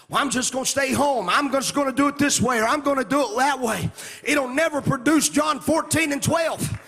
[0.09, 1.29] Well, I'm just going to stay home.
[1.29, 3.61] I'm just going to do it this way or I'm going to do it that
[3.61, 3.91] way.
[4.23, 6.81] It'll never produce John 14 and 12.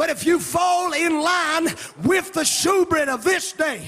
[0.00, 1.66] But if you fall in line
[2.04, 3.86] with the shewbread of this day,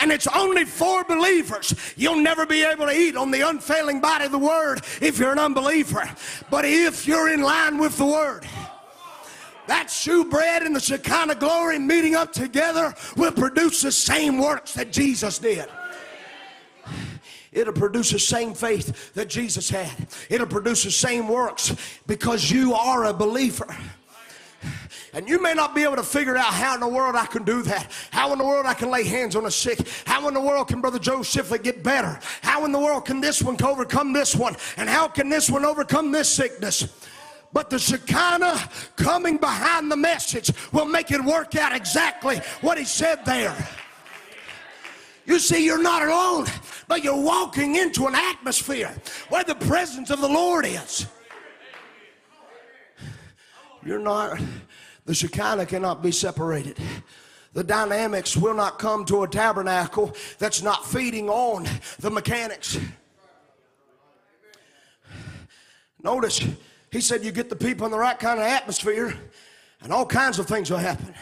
[0.00, 4.24] and it's only for believers, you'll never be able to eat on the unfailing body
[4.24, 6.10] of the word if you're an unbeliever.
[6.50, 8.44] But if you're in line with the word,
[9.68, 14.90] that shewbread and the Shekinah glory meeting up together will produce the same works that
[14.90, 15.68] Jesus did.
[17.52, 20.08] It'll produce the same faith that Jesus had.
[20.28, 21.76] It'll produce the same works
[22.08, 23.72] because you are a believer.
[25.14, 27.44] And you may not be able to figure out how in the world I can
[27.44, 27.90] do that.
[28.12, 29.86] How in the world I can lay hands on a sick.
[30.06, 32.18] How in the world can Brother Joe Shifley get better.
[32.40, 34.56] How in the world can this one overcome this one.
[34.78, 36.88] And how can this one overcome this sickness.
[37.52, 42.84] But the Shekinah coming behind the message will make it work out exactly what he
[42.84, 43.54] said there.
[45.26, 46.46] You see, you're not alone,
[46.88, 48.94] but you're walking into an atmosphere
[49.28, 51.06] where the presence of the Lord is.
[53.84, 54.40] You're not
[55.04, 56.78] the Shekinah cannot be separated.
[57.54, 61.68] The dynamics will not come to a tabernacle that's not feeding on
[61.98, 62.78] the mechanics.
[66.02, 66.40] Notice,
[66.90, 69.14] he said, you get the people in the right kind of atmosphere,
[69.82, 71.14] and all kinds of things will happen.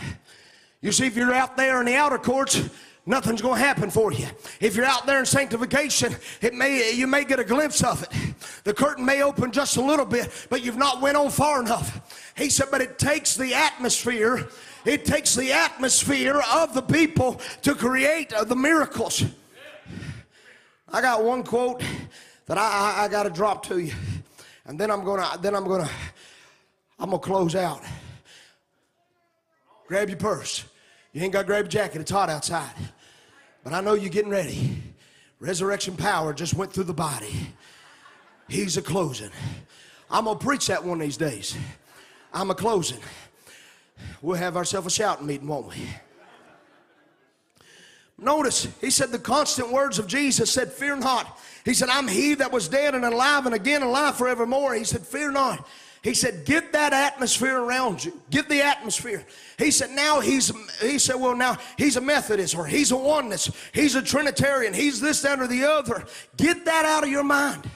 [0.81, 2.69] You see, if you're out there in the outer courts,
[3.11, 4.27] nothing's going to happen for you.
[4.61, 8.11] If you're out there in sanctification, it may you may get a glimpse of it.
[8.65, 12.33] The curtain may open just a little bit, but you've not went on far enough.
[12.37, 14.49] He said, but it takes the atmosphere.
[14.85, 19.25] It takes the atmosphere of the people to create uh, the miracles.
[20.89, 21.83] I got one quote
[22.47, 23.93] that I, I, I got to drop to you,
[24.65, 25.91] and then I'm gonna then I'm gonna
[26.99, 27.83] I'm gonna close out.
[29.87, 30.65] Grab your purse.
[31.13, 32.01] You ain't got to grab your jacket.
[32.01, 32.71] It's hot outside.
[33.63, 34.83] But I know you're getting ready.
[35.39, 37.35] Resurrection power just went through the body.
[38.49, 39.31] He's a closing.
[40.11, 41.57] I'm going to preach that one of these days.
[42.33, 43.01] I'm a closing.
[44.23, 45.77] We'll have ourselves a shouting meeting, won't we?
[48.19, 51.39] Notice, he said the constant words of Jesus said, Fear not.
[51.65, 54.75] He said, I'm he that was dead and alive and again alive forevermore.
[54.75, 55.67] He said, Fear not.
[56.03, 58.19] He said, get that atmosphere around you.
[58.31, 59.27] Get the atmosphere.
[59.59, 63.51] He said, now he's, he said, well, now he's a Methodist or he's a oneness.
[63.73, 64.73] He's a Trinitarian.
[64.73, 66.07] He's this, that, or the other.
[66.39, 67.69] Get that out of your mind.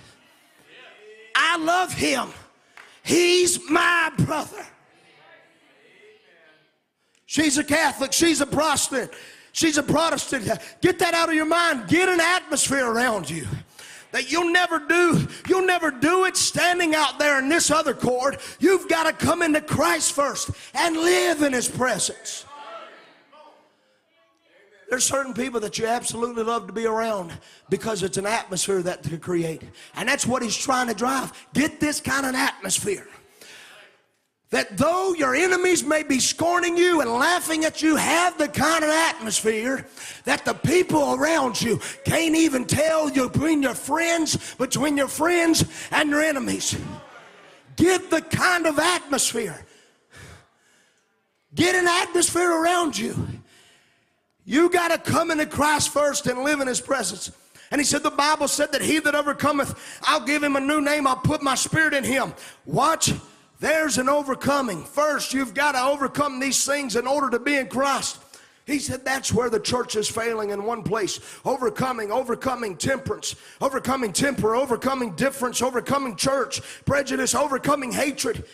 [1.35, 2.31] I love him.
[3.03, 4.65] He's my brother.
[7.27, 8.13] She's a Catholic.
[8.15, 9.11] She's a Protestant.
[9.53, 10.49] She's a Protestant.
[10.81, 11.89] Get that out of your mind.
[11.89, 13.47] Get an atmosphere around you
[14.15, 15.27] that you'll never do.
[15.49, 18.41] You'll never do it standing out there in this other court.
[18.61, 22.47] You've got to come into Christ first and live in His presence.
[24.89, 27.33] There's certain people that you absolutely love to be around
[27.69, 29.63] because it's an atmosphere that to create.
[29.97, 31.33] And that's what he's trying to drive.
[31.53, 33.09] Get this kind of atmosphere
[34.55, 38.85] that though your enemies may be scorning you and laughing at you, have the kind
[38.85, 39.85] of atmosphere
[40.27, 45.65] that the people around you can't even tell you between your friends, between your friends
[45.91, 46.79] and your enemies.
[47.75, 49.67] Get the kind of atmosphere.
[51.53, 53.27] Get an atmosphere around you.
[54.45, 57.33] You got to come into Christ first and live in His presence.
[57.73, 60.81] And he said, The Bible said that he that overcometh, I'll give him a new
[60.81, 62.33] name, I'll put my spirit in him.
[62.67, 63.13] Watch
[63.61, 64.85] There's an overcoming.
[64.85, 68.19] First, you've got to overcome these things in order to be in Christ.
[68.67, 71.21] He said that's where the church is failing in one place.
[71.45, 78.45] Overcoming, overcoming temperance, overcoming temper, overcoming difference, overcoming church, prejudice, overcoming hatred.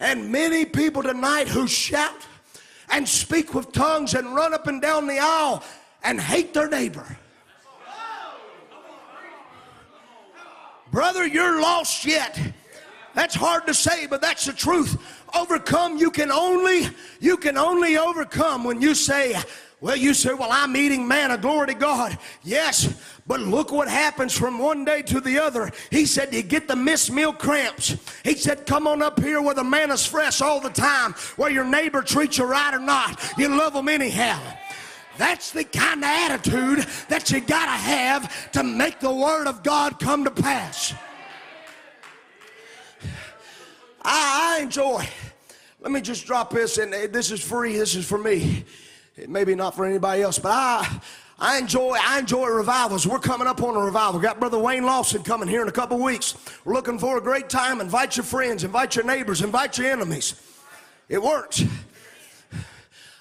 [0.00, 2.26] And many people tonight who shout
[2.90, 5.62] and speak with tongues and run up and down the aisle
[6.02, 7.16] and hate their neighbor.
[10.90, 12.38] Brother, you're lost yet.
[13.16, 15.02] That's hard to say, but that's the truth.
[15.34, 16.86] Overcome, you can only,
[17.18, 19.34] you can only overcome when you say,
[19.80, 22.18] well, you say, well, I'm eating manna, glory to God.
[22.44, 22.94] Yes,
[23.26, 25.70] but look what happens from one day to the other.
[25.90, 27.96] He said, you get the missed meal cramps.
[28.22, 31.64] He said, come on up here where the manna's fresh all the time, where your
[31.64, 33.18] neighbor treats you right or not.
[33.38, 34.42] You love them anyhow.
[35.16, 39.62] That's the kind of attitude that you got to have to make the Word of
[39.62, 40.92] God come to pass.
[44.08, 45.06] I, I enjoy.
[45.80, 47.76] Let me just drop this, and uh, this is free.
[47.76, 48.64] This is for me.
[49.26, 51.00] Maybe not for anybody else, but I.
[51.38, 53.06] I enjoy I enjoy revivals.
[53.06, 54.18] We're coming up on a revival.
[54.18, 56.34] Got Brother Wayne Lawson coming here in a couple weeks.
[56.64, 57.82] We're looking for a great time.
[57.82, 60.34] Invite your friends, invite your neighbors, invite your enemies.
[61.10, 61.62] It works.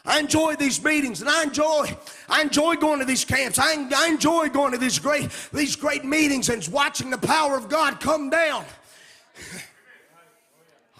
[0.05, 1.97] I enjoy these meetings and I enjoy
[2.29, 3.59] I enjoy going to these camps.
[3.59, 7.67] I, I enjoy going to these great these great meetings and watching the power of
[7.67, 8.63] God come down.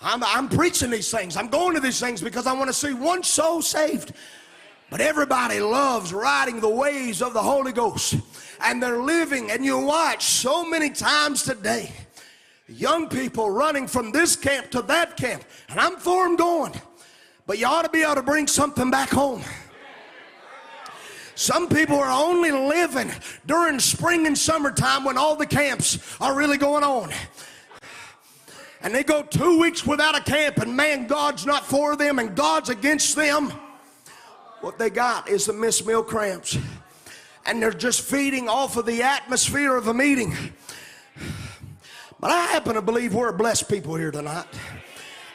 [0.05, 1.35] I'm, I'm preaching these things.
[1.35, 4.13] I'm going to these things because I want to see one soul saved.
[4.91, 8.15] But everybody loves riding the waves of the Holy Ghost.
[8.61, 11.91] And they're living, and you watch so many times today
[12.67, 15.43] young people running from this camp to that camp.
[15.69, 16.73] And I'm for them going.
[17.47, 19.43] But you ought to be able to bring something back home.
[21.33, 23.11] Some people are only living
[23.47, 27.11] during spring and summertime when all the camps are really going on
[28.85, 32.35] and they go two weeks without a camp, and man, God's not for them and
[32.35, 33.51] God's against them.
[34.61, 36.55] What they got is the missed meal cramps,
[37.47, 40.35] and they're just feeding off of the atmosphere of a meeting.
[42.19, 44.45] But I happen to believe we're blessed people here tonight.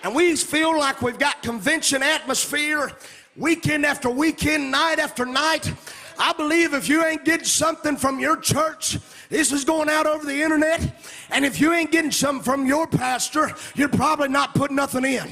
[0.05, 2.93] And we feel like we've got convention atmosphere
[3.37, 5.73] weekend after weekend, night after night.
[6.21, 8.99] I believe if you ain't getting something from your church,
[9.31, 10.93] this is going out over the internet.
[11.31, 15.29] And if you ain't getting something from your pastor, you're probably not putting nothing in.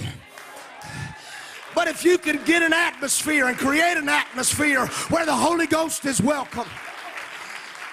[1.75, 6.05] But if you can get an atmosphere and create an atmosphere where the Holy Ghost
[6.07, 6.67] is welcome,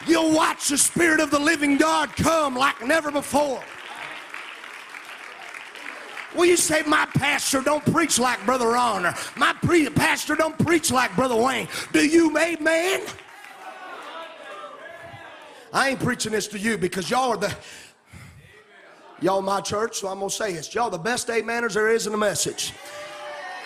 [0.08, 3.62] you'll watch the Spirit of the living God come like never before.
[6.36, 10.58] Well, you say, my pastor don't preach like Brother Ron, or my pre- pastor don't
[10.60, 11.68] preach like Brother Wayne.
[11.94, 13.02] Do you, amen?
[15.76, 17.54] I ain't preaching this to you because y'all are the,
[19.22, 20.74] y'all my church, so I'm to say this.
[20.74, 22.72] Y'all the best ameners there is in the message.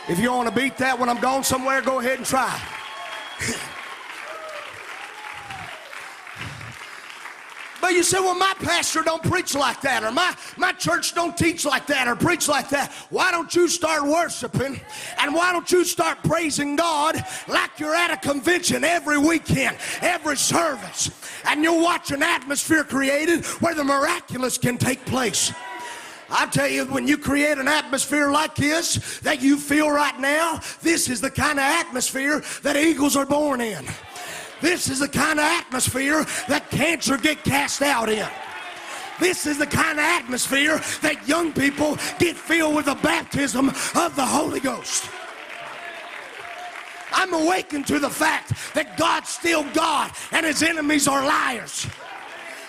[0.07, 2.59] If you want to beat that when I'm gone somewhere, go ahead and try.
[7.81, 11.35] But you say, well, my pastor don't preach like that, or my, my church don't
[11.35, 12.91] teach like that, or preach like that.
[13.09, 14.79] Why don't you start worshiping?
[15.17, 17.15] And why don't you start praising God
[17.47, 21.09] like you're at a convention every weekend, every service?
[21.45, 25.51] And you'll watch an atmosphere created where the miraculous can take place.
[26.31, 30.61] I tell you, when you create an atmosphere like this that you feel right now,
[30.81, 33.85] this is the kind of atmosphere that eagles are born in.
[34.61, 38.27] This is the kind of atmosphere that cancer get cast out in.
[39.19, 44.15] This is the kind of atmosphere that young people get filled with the baptism of
[44.15, 45.09] the Holy Ghost.
[47.11, 51.87] I'm awakened to the fact that God's still God and his enemies are liars.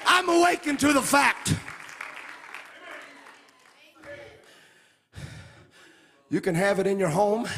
[0.07, 1.55] I'm awakened to the fact.
[6.31, 7.49] You can have it in your home,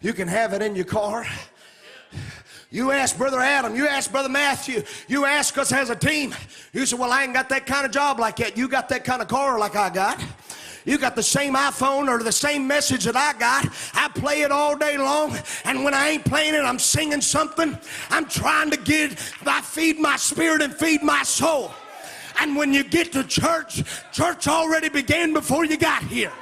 [0.00, 1.24] you can have it in your car,
[2.70, 6.34] you ask Brother Adam, you ask Brother Matthew, you ask us as a team.
[6.72, 8.56] You say, Well, I ain't got that kind of job like that.
[8.56, 10.22] You got that kind of car like I got.
[10.86, 13.66] You got the same iPhone or the same message that I got.
[13.92, 17.76] I play it all day long, and when I ain't playing it, I'm singing something.
[18.08, 21.74] I'm trying to get, I feed my spirit and feed my soul.
[22.40, 23.82] And when you get to church,
[24.12, 26.32] church already began before you got here.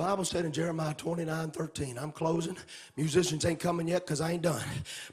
[0.00, 2.56] Bible said in Jeremiah 29 13, I'm closing.
[2.96, 4.64] Musicians ain't coming yet because I ain't done,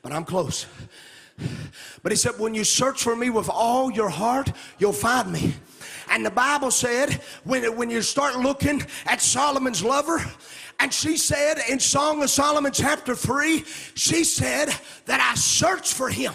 [0.02, 0.66] but I'm close.
[2.04, 4.50] But he said, when you search for me with all your heart,
[4.80, 5.54] you'll find me.
[6.10, 10.24] And the Bible said, when, when you start looking at Solomon's lover,
[10.80, 14.74] and she said in Song of Solomon, chapter 3, she said
[15.06, 16.34] that I searched for him.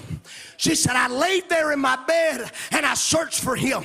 [0.58, 3.84] She said, I laid there in my bed and I searched for him.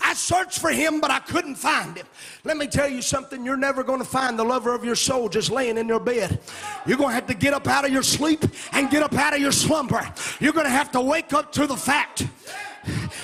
[0.00, 2.06] I searched for him, but I couldn't find him.
[2.44, 3.44] Let me tell you something.
[3.44, 6.40] You're never going to find the lover of your soul just laying in your bed.
[6.86, 9.34] You're going to have to get up out of your sleep and get up out
[9.34, 10.00] of your slumber.
[10.40, 12.26] You're going to have to wake up to the fact.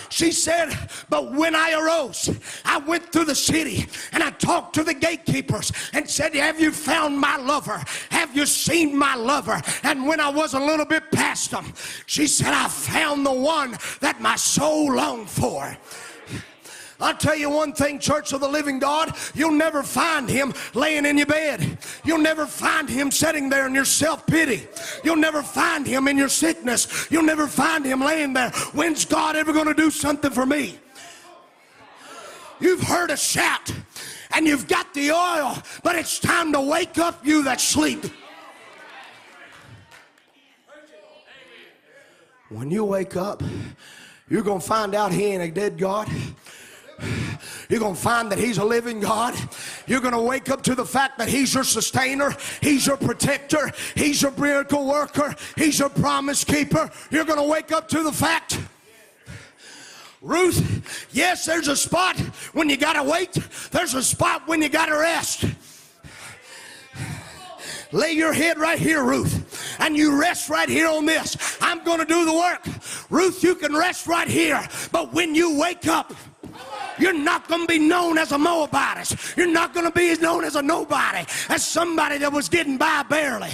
[0.09, 0.77] She said,
[1.09, 2.31] But when I arose,
[2.65, 6.71] I went through the city and I talked to the gatekeepers and said, Have you
[6.71, 7.83] found my lover?
[8.11, 9.61] Have you seen my lover?
[9.83, 11.73] And when I was a little bit past them,
[12.07, 15.77] she said, I found the one that my soul longed for.
[17.05, 21.05] I'll tell you one thing, Church of the Living God, you'll never find him laying
[21.05, 21.77] in your bed.
[22.03, 24.67] You'll never find him sitting there in your self pity.
[25.05, 27.07] You'll never find him in your sickness.
[27.11, 28.49] You'll never find him laying there.
[28.73, 30.79] When's God ever going to do something for me?
[32.59, 33.71] You've heard a shout
[34.35, 38.03] and you've got the oil, but it's time to wake up, you that sleep.
[42.49, 43.43] When you wake up,
[44.31, 46.09] you're going to find out he ain't a dead God.
[47.69, 49.35] You're going to find that He's a living God.
[49.87, 53.73] You're going to wake up to the fact that He's your sustainer, He's your protector,
[53.95, 56.91] He's your miracle worker, He's your promise keeper.
[57.11, 58.61] You're going to wake up to the fact.
[60.21, 62.19] Ruth, yes, there's a spot
[62.55, 63.33] when you got to wait,
[63.71, 65.45] there's a spot when you got to rest.
[67.93, 71.59] Lay your head right here, Ruth, and you rest right here on this.
[71.61, 72.67] I'm going to do the work.
[73.11, 76.13] Ruth, you can rest right here, but when you wake up,
[76.99, 79.37] you're not going to be known as a Moabitess.
[79.37, 83.03] You're not going to be known as a nobody, as somebody that was getting by
[83.05, 83.51] barely.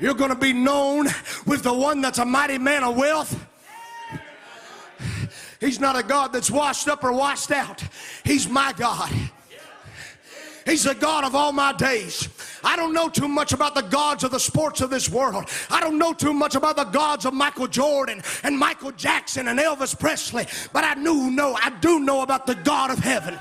[0.00, 1.06] You're going to be known
[1.46, 3.46] with the one that's a mighty man of wealth.
[5.60, 7.84] He's not a God that's washed up or washed out.
[8.24, 9.12] He's my God.
[10.66, 12.28] He's the God of all my days.
[12.64, 15.46] I don't know too much about the gods of the sports of this world.
[15.70, 19.58] I don't know too much about the gods of Michael Jordan and Michael Jackson and
[19.58, 23.38] Elvis Presley, but I do know, I do know about the God of heaven.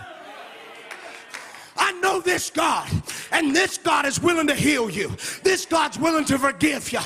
[1.77, 2.89] I know this God,
[3.31, 5.15] and this God is willing to heal you.
[5.43, 6.99] This God's willing to forgive you.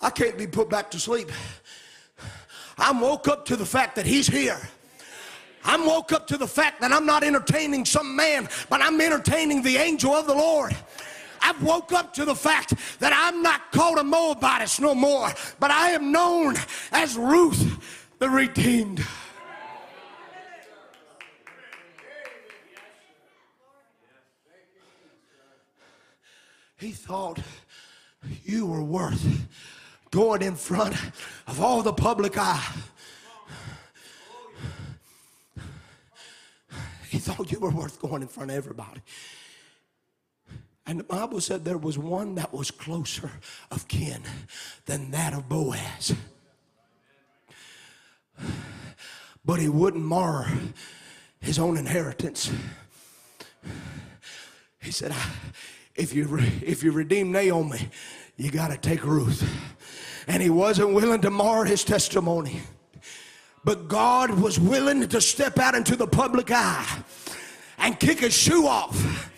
[0.00, 1.30] I can't be put back to sleep.
[2.78, 4.58] I'm woke up to the fact that He's here.
[5.64, 9.62] I'm woke up to the fact that I'm not entertaining some man, but I'm entertaining
[9.62, 10.74] the angel of the Lord.
[11.42, 15.70] I've woke up to the fact that I'm not called a Moabitess no more, but
[15.70, 16.56] I am known
[16.92, 19.04] as Ruth the redeemed.
[26.78, 27.38] He thought
[28.42, 29.46] you were worth
[30.10, 30.94] going in front
[31.46, 32.64] of all the public eye.
[37.10, 39.00] He thought you were worth going in front of everybody.
[40.86, 43.32] And the Bible said there was one that was closer
[43.72, 44.22] of kin
[44.86, 46.14] than that of Boaz.
[49.44, 50.52] But he wouldn't mar
[51.40, 52.52] his own inheritance.
[54.80, 55.12] He said,
[55.96, 57.88] if you, if you redeem Naomi,
[58.36, 59.42] you got to take Ruth.
[60.28, 62.60] And he wasn't willing to mar his testimony.
[63.64, 67.02] But God was willing to step out into the public eye
[67.78, 69.30] and kick his shoe off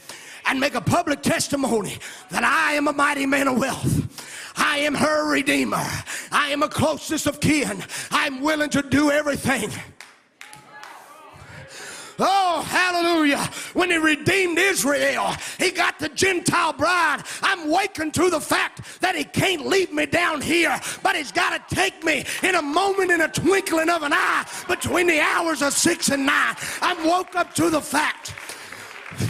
[0.47, 1.99] and make a public testimony
[2.31, 4.53] that I am a mighty man of wealth.
[4.57, 5.85] I am her redeemer.
[6.31, 7.83] I am a closest of kin.
[8.11, 9.71] I'm willing to do everything.
[12.19, 13.49] Oh, hallelujah.
[13.73, 17.23] When he redeemed Israel, he got the Gentile bride.
[17.43, 21.69] I'm waking to the fact that he can't leave me down here, but he's got
[21.69, 25.63] to take me in a moment, in a twinkling of an eye, between the hours
[25.63, 26.57] of six and nine.
[26.81, 28.35] I'm woke up to the fact.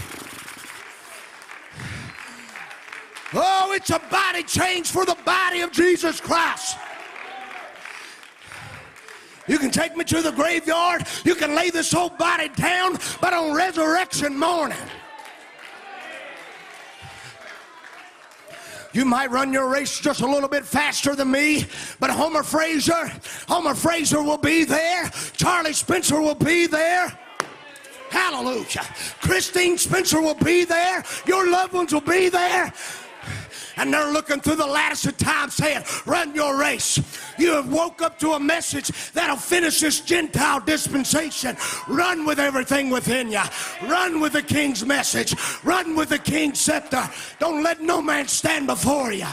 [3.34, 6.76] Oh, it's a body change for the body of Jesus Christ.
[9.48, 11.05] You can take me to the graveyard.
[11.24, 14.78] You can lay this whole body down, but on resurrection morning,
[18.93, 21.64] You might run your race just a little bit faster than me,
[21.98, 23.10] but Homer Fraser,
[23.48, 25.10] Homer Fraser will be there.
[25.32, 27.19] Charlie Spencer will be there.
[28.10, 28.85] Hallelujah.
[29.23, 31.02] Christine Spencer will be there.
[31.27, 32.70] Your loved ones will be there.
[33.77, 37.01] And they're looking through the lattice of time saying, Run your race.
[37.39, 41.57] You have woke up to a message that'll finish this Gentile dispensation.
[41.89, 43.43] Run with everything within you.
[43.85, 45.35] Run with the king's message.
[45.65, 47.09] Run with the king's scepter.
[47.39, 49.27] Don't let no man stand before you.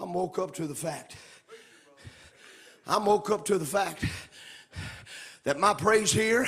[0.00, 1.16] I'm woke up to the fact.
[2.86, 4.04] I'm woke up to the fact
[5.44, 6.46] that my praise here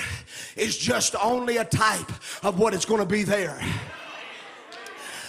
[0.57, 2.11] is just only a type
[2.43, 3.61] of what is going to be there.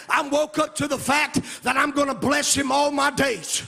[0.09, 3.63] I'm woke up to the fact that I'm going to bless him all my days.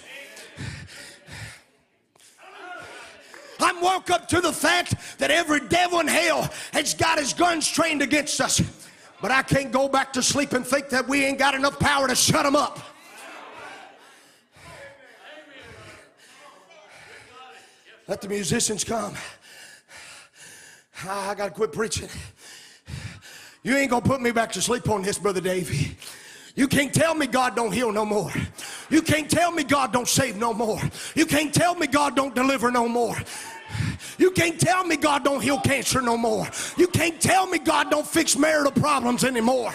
[3.59, 7.67] I'm woke up to the fact that every devil in hell has got his guns
[7.67, 8.61] trained against us.
[9.21, 12.07] But I can't go back to sleep and think that we ain't got enough power
[12.07, 12.79] to shut them up.
[18.07, 19.13] Let the musicians come.
[21.05, 22.09] Ah, I got to quit preaching.
[23.63, 25.97] You ain't going to put me back to sleep on this, Brother Davy.
[26.55, 28.31] You can't tell me God don't heal no more.
[28.89, 30.81] You can't tell me God don't save no more.
[31.15, 33.15] You can't tell me God don't deliver no more.
[34.17, 36.47] You can't tell me God don't heal cancer no more.
[36.77, 39.73] You can't tell me God don't fix marital problems anymore.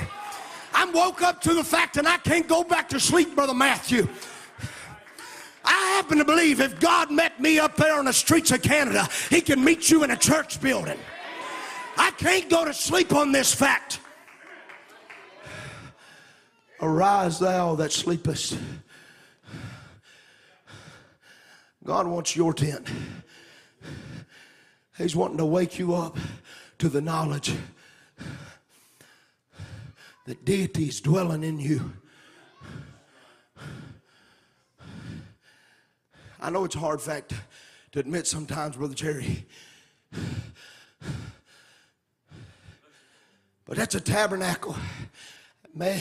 [0.74, 4.08] I'm woke up to the fact and I can't go back to sleep, Brother Matthew.
[5.64, 9.08] I happen to believe if God met me up there on the streets of Canada,
[9.30, 10.98] He can meet you in a church building.
[11.96, 14.00] I can't go to sleep on this fact.
[16.80, 18.58] Arise, thou that sleepest.
[21.84, 22.88] God wants your tent.
[24.96, 26.16] He's wanting to wake you up
[26.78, 27.54] to the knowledge
[30.26, 31.92] that deity is dwelling in you.
[36.40, 37.32] I know it's a hard fact
[37.92, 39.46] to admit sometimes, Brother Jerry.
[43.66, 44.76] But that's a tabernacle.
[45.74, 46.00] Man,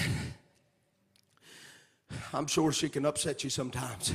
[2.33, 4.13] I'm sure she can upset you sometimes.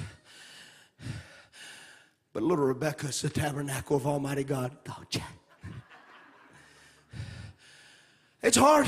[2.33, 4.77] But little Rebecca's the tabernacle of Almighty God.
[8.43, 8.87] It's hard.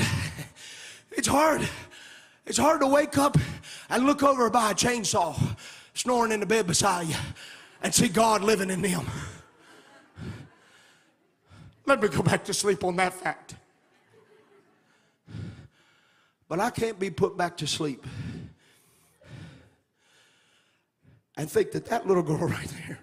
[1.11, 1.67] It's hard.
[2.45, 3.37] It's hard to wake up
[3.89, 5.37] and look over by a chainsaw
[5.93, 7.15] snoring in the bed beside you
[7.83, 9.05] and see God living in them.
[11.85, 13.55] Let me go back to sleep on that fact.
[16.51, 18.05] But I can't be put back to sleep
[21.37, 22.99] and think that that little girl right there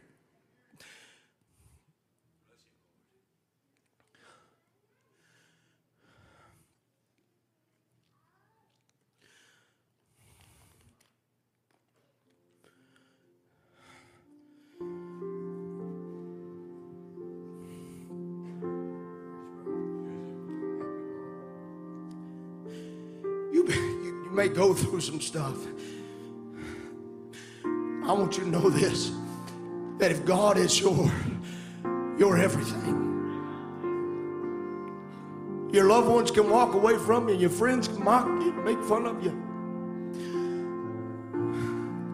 [24.99, 25.57] through some stuff.
[28.05, 29.13] I want you to know this
[29.99, 31.11] that if God is your,
[32.19, 33.05] your everything,
[35.73, 39.07] your loved ones can walk away from you, your friends can mock you, make fun
[39.07, 39.31] of you.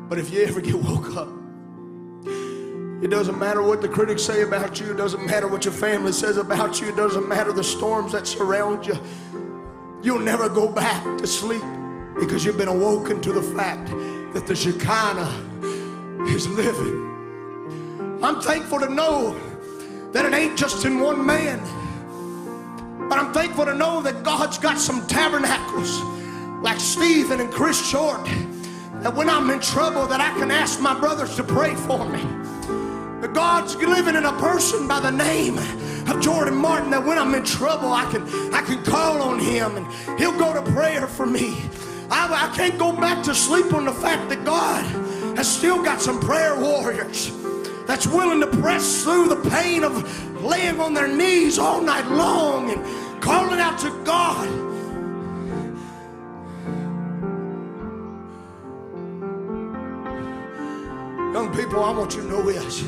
[0.09, 1.29] But if you ever get woke up,
[3.03, 6.13] it doesn't matter what the critics say about you, it doesn't matter what your family
[6.13, 8.99] says about you, it doesn't matter the storms that surround you.
[10.03, 11.63] You'll never go back to sleep
[12.19, 13.89] because you've been awoken to the fact
[14.35, 15.31] that the Shekinah
[16.29, 18.19] is living.
[18.23, 19.37] I'm thankful to know
[20.13, 21.61] that it ain't just in one man,
[23.09, 26.01] but I'm thankful to know that God's got some tabernacles
[26.63, 28.25] like Stephen and Chris Short
[29.03, 32.23] that when I'm in trouble that I can ask my brothers to pray for me.
[33.21, 35.59] That God's living in a person by the name
[36.09, 38.23] of Jordan Martin that when I'm in trouble, I can,
[38.55, 41.61] I can call on him and he'll go to prayer for me.
[42.11, 44.85] I, I can't go back to sleep on the fact that God
[45.37, 47.33] has still got some prayer warriors
[47.87, 52.71] that's willing to press through the pain of laying on their knees all night long
[52.71, 54.49] and calling out to God.
[61.35, 62.85] Young people, I want you to know this.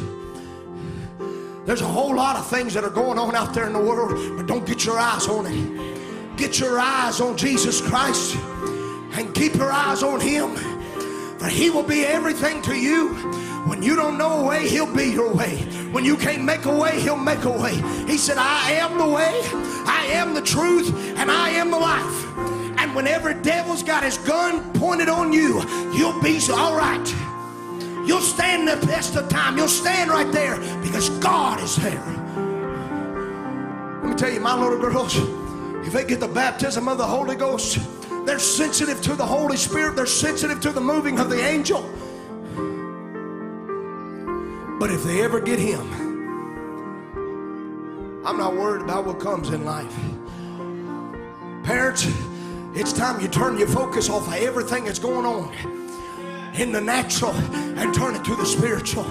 [1.67, 4.37] There's a whole lot of things that are going on out there in the world,
[4.37, 6.37] but don't get your eyes on it.
[6.37, 8.37] Get your eyes on Jesus Christ
[9.17, 10.55] and keep your eyes on Him,
[11.39, 13.09] for He will be everything to you.
[13.67, 15.57] When you don't know a way, He'll be your way.
[15.91, 17.75] When you can't make a way, He'll make a way.
[18.07, 19.41] He said, I am the way,
[19.87, 22.27] I am the truth, and I am the life.
[22.79, 25.63] And when every devil's got his gun pointed on you,
[25.95, 27.15] you'll be all right.
[28.07, 29.57] You'll stand the test of time.
[29.57, 32.05] You'll stand right there because God is there.
[34.03, 35.17] Let me tell you, my little girls,
[35.87, 37.79] if they get the baptism of the Holy Ghost,
[38.27, 39.95] They're sensitive to the Holy Spirit.
[39.95, 41.83] They're sensitive to the moving of the angel.
[44.81, 45.81] But if they ever get Him,
[48.27, 49.95] I'm not worried about what comes in life.
[51.63, 52.05] Parents,
[52.75, 55.55] it's time you turn your focus off of everything that's going on
[56.55, 59.05] in the natural and turn it to the spiritual.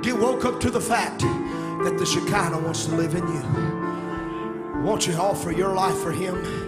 [0.00, 4.82] Get woke up to the fact that the Shekinah wants to live in you.
[4.82, 6.65] Won't you offer your life for Him?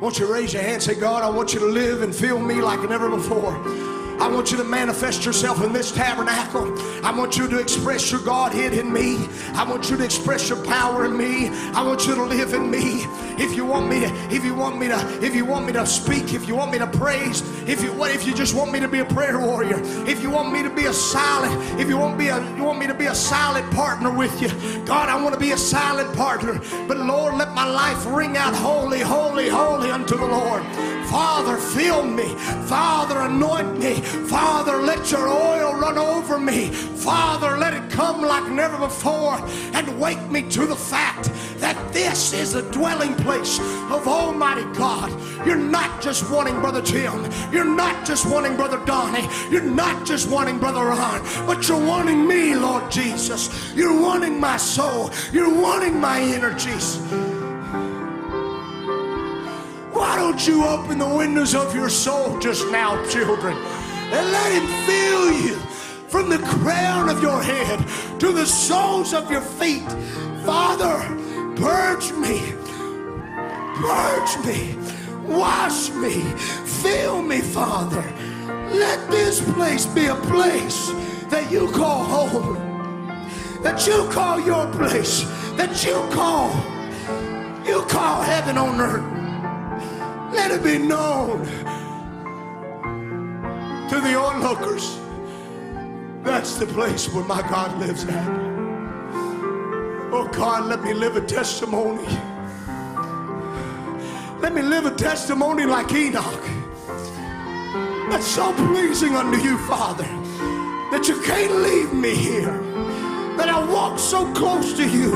[0.00, 2.38] Won't you raise your hand and say, God, I want you to live and feel
[2.38, 3.89] me like never before.
[4.20, 6.78] I want you to manifest yourself in this tabernacle.
[7.04, 9.26] I want you to express your Godhead in me.
[9.54, 11.48] I want you to express your power in me.
[11.74, 13.06] I want you to live in me.
[13.42, 15.86] If you want me to, if you want me to, if you want me to
[15.86, 18.78] speak, if you want me to praise, if you what if you just want me
[18.80, 21.96] to be a prayer warrior, if you want me to be a silent, if you
[21.96, 24.50] want me be a, you want me to be a silent partner with you,
[24.84, 26.60] God, I want to be a silent partner.
[26.86, 30.62] But Lord, let my life ring out holy, holy, holy unto the Lord.
[31.10, 32.36] Father, fill me.
[32.66, 33.94] Father, anoint me.
[33.94, 36.68] Father, let your oil run over me.
[36.68, 39.36] Father, let it come like never before
[39.74, 43.58] and wake me to the fact that this is a dwelling place
[43.90, 45.10] of Almighty God.
[45.44, 47.28] You're not just wanting Brother Tim.
[47.50, 49.28] You're not just wanting Brother Donnie.
[49.50, 53.74] You're not just wanting Brother Ron, but you're wanting me, Lord Jesus.
[53.74, 55.10] You're wanting my soul.
[55.32, 57.00] You're wanting my energies.
[60.00, 64.66] Why don't you open the windows of your soul just now, children, and let Him
[64.86, 65.56] fill you
[66.08, 67.86] from the crown of your head
[68.18, 69.86] to the soles of your feet?
[70.46, 70.96] Father,
[71.54, 72.40] purge me,
[73.76, 74.74] purge me,
[75.26, 76.22] wash me,
[76.80, 78.02] fill me, Father.
[78.72, 80.88] Let this place be a place
[81.28, 82.54] that you call home,
[83.62, 85.24] that you call your place,
[85.58, 86.54] that you call,
[87.66, 89.19] you call heaven on earth.
[90.32, 91.44] Let it be known
[93.88, 94.98] to the onlookers.
[96.22, 98.28] That's the place where my God lives at.
[100.12, 102.06] Oh God, let me live a testimony.
[104.40, 106.44] Let me live a testimony like Enoch.
[108.10, 110.08] That's so pleasing unto you, Father,
[110.90, 112.58] that you can't leave me here.
[113.36, 115.10] That I walked so close to you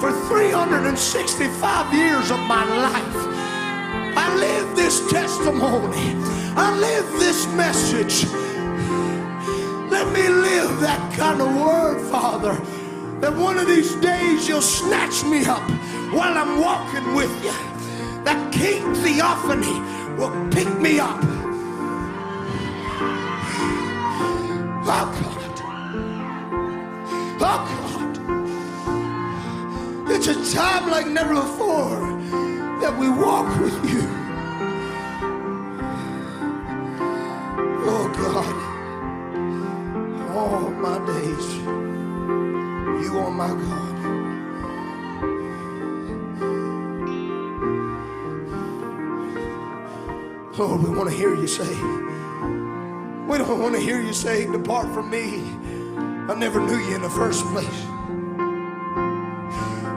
[0.00, 3.31] for 365 years of my life.
[4.16, 6.14] I live this testimony.
[6.56, 8.24] I live this message.
[9.90, 12.54] Let me live that kind of word, Father.
[13.20, 15.62] That one of these days you'll snatch me up
[16.12, 17.52] while I'm walking with you.
[18.24, 19.80] That King Theophany
[20.18, 21.20] will pick me up.
[24.84, 25.60] Oh God.
[27.40, 28.12] Oh God.
[30.10, 32.21] It's a time like never before
[32.82, 34.02] that we walk with you.
[37.84, 38.56] Oh God,
[40.36, 41.54] all my days,
[43.04, 43.92] you are my God.
[50.58, 51.72] Lord, we want to hear you say,
[53.28, 55.40] we don't want to hear you say, Depart from me.
[56.28, 57.86] I never knew you in the first place.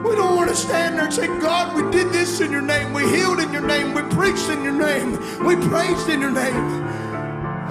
[0.05, 2.93] We don't want to stand there and say, God, we did this in your name.
[2.93, 3.95] We healed in your name.
[3.95, 5.13] We preached in your name.
[5.43, 6.85] We praised in your name.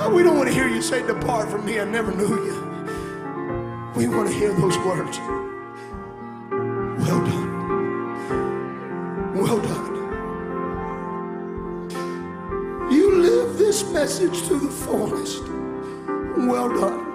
[0.01, 1.79] Oh, we don't want to hear you say, Depart from me.
[1.79, 2.75] I never knew you.
[3.95, 5.19] We want to hear those words.
[6.99, 7.51] Well done.
[9.37, 9.95] Well done.
[12.91, 15.45] You live this message to the fullest.
[16.37, 17.13] Well done.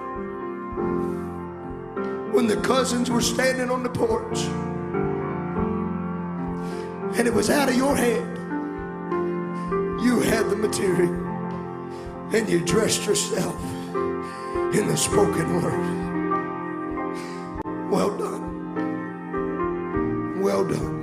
[2.32, 4.48] When the cousins were standing on the porch,
[7.16, 8.36] and it was out of your hand.
[10.02, 11.12] You had the material
[12.32, 13.60] and you dressed yourself
[14.74, 16.00] in the spoken word.
[17.90, 18.50] Well done.
[20.40, 20.96] Well done.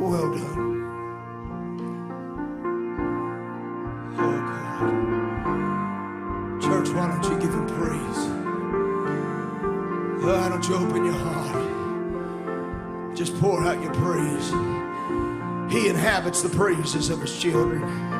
[0.00, 0.73] Well done.
[13.40, 14.50] Pour out your praise.
[15.72, 18.13] He inhabits the praises of his children.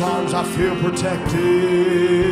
[0.00, 2.23] Arms I feel protected.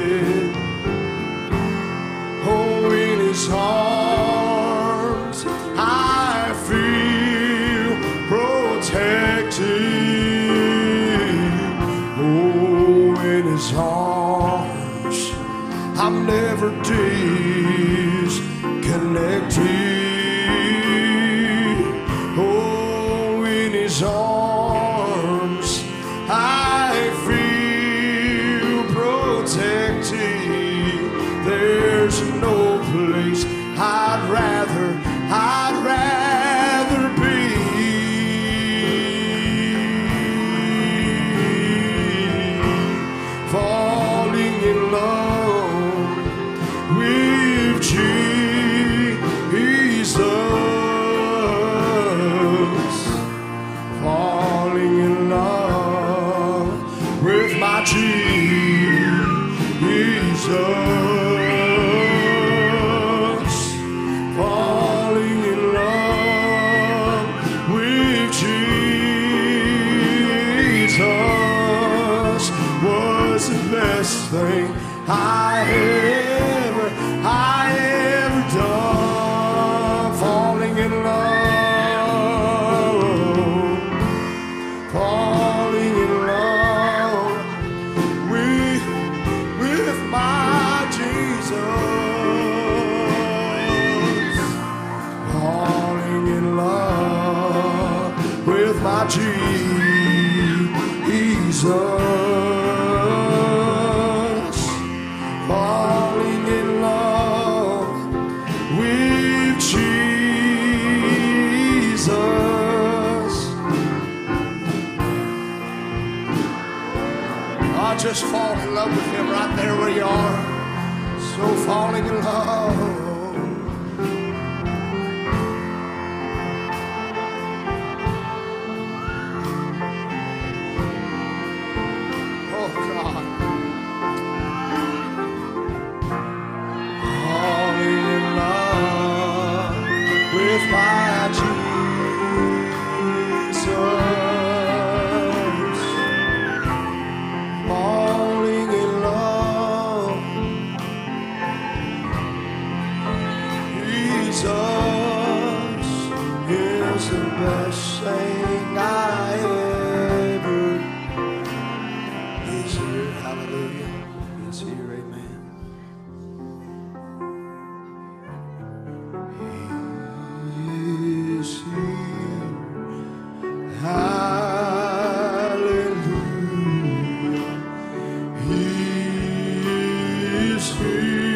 [180.81, 181.31] Is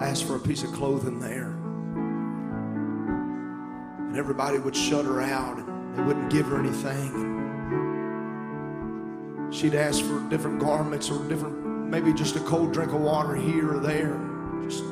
[0.00, 1.56] here or ask for a piece of clothing there.
[4.08, 7.28] And everybody would shut her out and they wouldn't give her anything.
[9.52, 13.74] She'd ask for different garments or different, maybe just a cold drink of water here
[13.74, 14.18] or there.
[14.62, 14.84] Just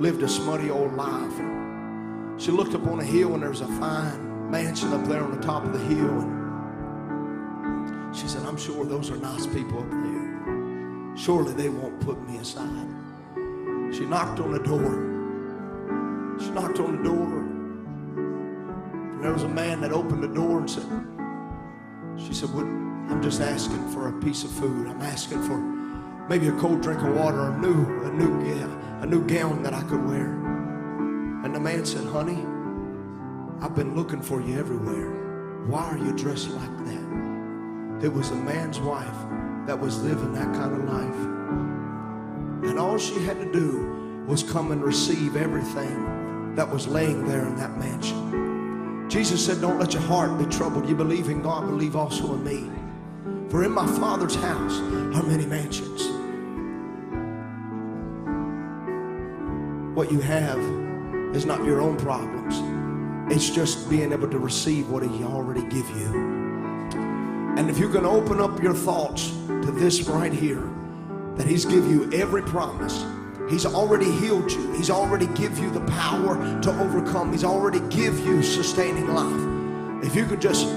[0.00, 1.34] lived a smutty old life.
[2.38, 5.30] She looked up on a hill and there was a fine mansion up there on
[5.36, 6.20] the top of the hill.
[7.62, 11.16] And she said, I'm sure those are nice people up there.
[11.16, 12.89] Surely they won't put me aside.
[14.00, 16.38] She knocked on the door.
[16.40, 17.36] She knocked on the door.
[19.12, 20.86] And there was a man that opened the door and said,
[22.16, 24.86] She said, "Would I'm just asking for a piece of food.
[24.86, 25.58] I'm asking for
[26.30, 29.74] maybe a cold drink of water, a new, a new, yeah, a new gown that
[29.74, 30.32] I could wear.
[31.44, 32.42] And the man said, Honey,
[33.60, 35.10] I've been looking for you everywhere.
[35.66, 38.00] Why are you dressed like that?
[38.02, 42.70] It was a man's wife that was living that kind of life.
[42.70, 43.89] And all she had to do
[44.30, 49.08] was come and receive everything that was laying there in that mansion.
[49.10, 50.88] Jesus said, Don't let your heart be troubled.
[50.88, 52.70] You believe in God, believe also in me.
[53.50, 54.78] For in my Father's house
[55.16, 56.02] are many mansions.
[59.96, 60.60] What you have
[61.34, 62.60] is not your own problems.
[63.34, 66.06] It's just being able to receive what He already give you.
[67.56, 70.70] And if you're going to open up your thoughts to this right here,
[71.34, 73.04] that He's give you every promise.
[73.50, 74.72] He's already healed you.
[74.72, 77.32] He's already give you the power to overcome.
[77.32, 80.04] He's already give you sustaining life.
[80.04, 80.68] If you could just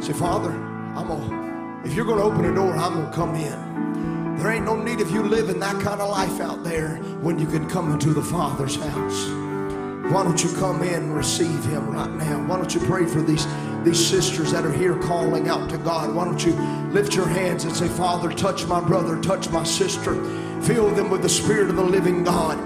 [0.00, 4.36] say, Father, I'm gonna, if you're gonna open a door, I'm gonna come in.
[4.38, 7.46] There ain't no need of you living that kind of life out there when you
[7.46, 9.28] can come into the Father's house.
[10.10, 12.42] Why don't you come in and receive him right now?
[12.46, 13.46] Why don't you pray for these,
[13.84, 16.14] these sisters that are here calling out to God?
[16.14, 16.52] Why don't you
[16.92, 20.14] lift your hands and say, Father, touch my brother, touch my sister,
[20.62, 22.58] fill them with the Spirit of the living God.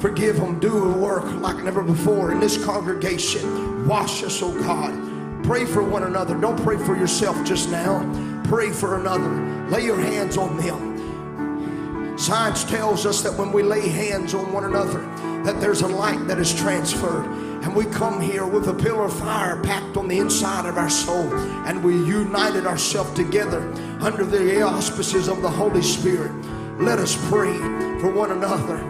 [0.00, 3.86] Forgive them, do a work like never before in this congregation.
[3.86, 5.44] Wash us, oh God.
[5.44, 6.36] Pray for one another.
[6.36, 8.00] Don't pray for yourself just now.
[8.44, 9.68] Pray for another.
[9.68, 12.18] Lay your hands on them.
[12.18, 15.00] Science tells us that when we lay hands on one another,
[15.44, 17.24] that there's a light that is transferred.
[17.62, 20.90] And we come here with a pillar of fire packed on the inside of our
[20.90, 21.32] soul.
[21.66, 23.60] And we united ourselves together
[24.00, 26.32] under the auspices of the Holy Spirit.
[26.80, 27.58] Let us pray
[28.00, 28.82] for one another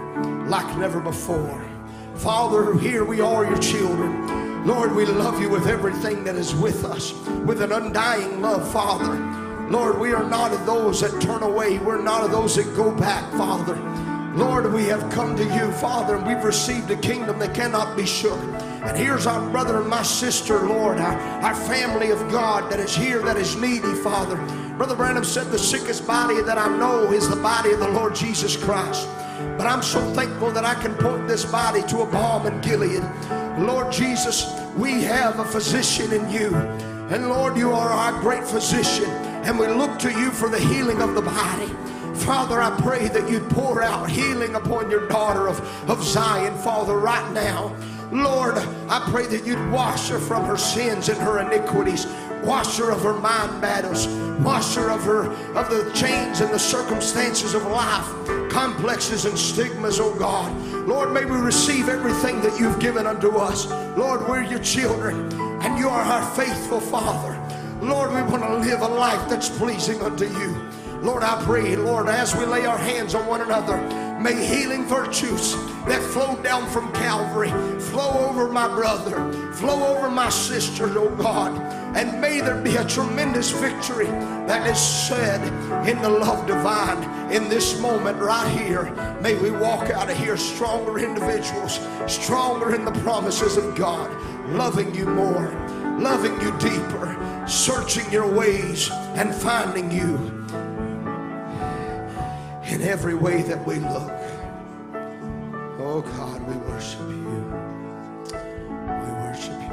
[0.46, 1.60] like never before.
[2.14, 4.64] Father, here we are, your children.
[4.64, 7.12] Lord, we love you with everything that is with us,
[7.44, 9.16] with an undying love, Father.
[9.70, 11.78] Lord, we are not of those that turn away.
[11.78, 13.74] We're not of those that go back, Father.
[14.36, 18.06] Lord, we have come to you, Father, and we've received a kingdom that cannot be
[18.06, 18.38] shook.
[18.84, 22.94] And here's our brother and my sister, Lord, our, our family of God that is
[22.94, 24.38] here, that is needy, Father.
[24.80, 28.14] Brother Branham said the sickest body that I know is the body of the Lord
[28.14, 29.06] Jesus Christ.
[29.58, 33.02] But I'm so thankful that I can point this body to a balm in Gilead.
[33.58, 36.54] Lord Jesus, we have a physician in you.
[37.10, 39.04] And Lord, you are our great physician.
[39.44, 41.66] And we look to you for the healing of the body.
[42.14, 46.96] Father, I pray that you'd pour out healing upon your daughter of, of Zion, Father,
[46.96, 47.76] right now.
[48.10, 48.56] Lord,
[48.88, 52.06] I pray that you'd wash her from her sins and her iniquities.
[52.44, 54.06] Wash her of her mind battles.
[54.40, 58.06] washer of her of the chains and the circumstances of life,
[58.50, 60.50] complexes and stigmas, oh God.
[60.88, 63.70] Lord, may we receive everything that you've given unto us.
[63.96, 65.30] Lord, we're your children,
[65.62, 67.38] and you are our faithful Father.
[67.82, 70.70] Lord, we want to live a life that's pleasing unto you.
[71.02, 73.78] Lord, I pray, Lord, as we lay our hands on one another,
[74.20, 75.54] may healing virtues
[75.86, 77.50] that flow down from Calvary
[77.80, 81.79] flow over my brother, flow over my sister, oh God.
[81.94, 85.40] And may there be a tremendous victory that is said
[85.88, 88.92] in the love divine in this moment right here.
[89.20, 94.10] May we walk out of here stronger individuals, stronger in the promises of God,
[94.50, 95.50] loving you more,
[96.00, 100.16] loving you deeper, searching your ways and finding you
[102.70, 104.12] in every way that we look.
[105.82, 107.44] Oh God, we worship you.
[108.86, 109.69] We worship you.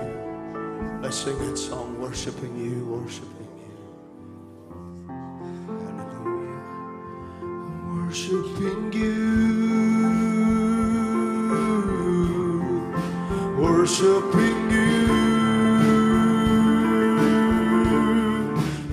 [1.07, 3.75] Let's sing that song, worshiping you, worshiping you.
[5.55, 6.59] Hallelujah.
[7.95, 9.15] Worshiping you.
[13.57, 15.07] Worshiping you.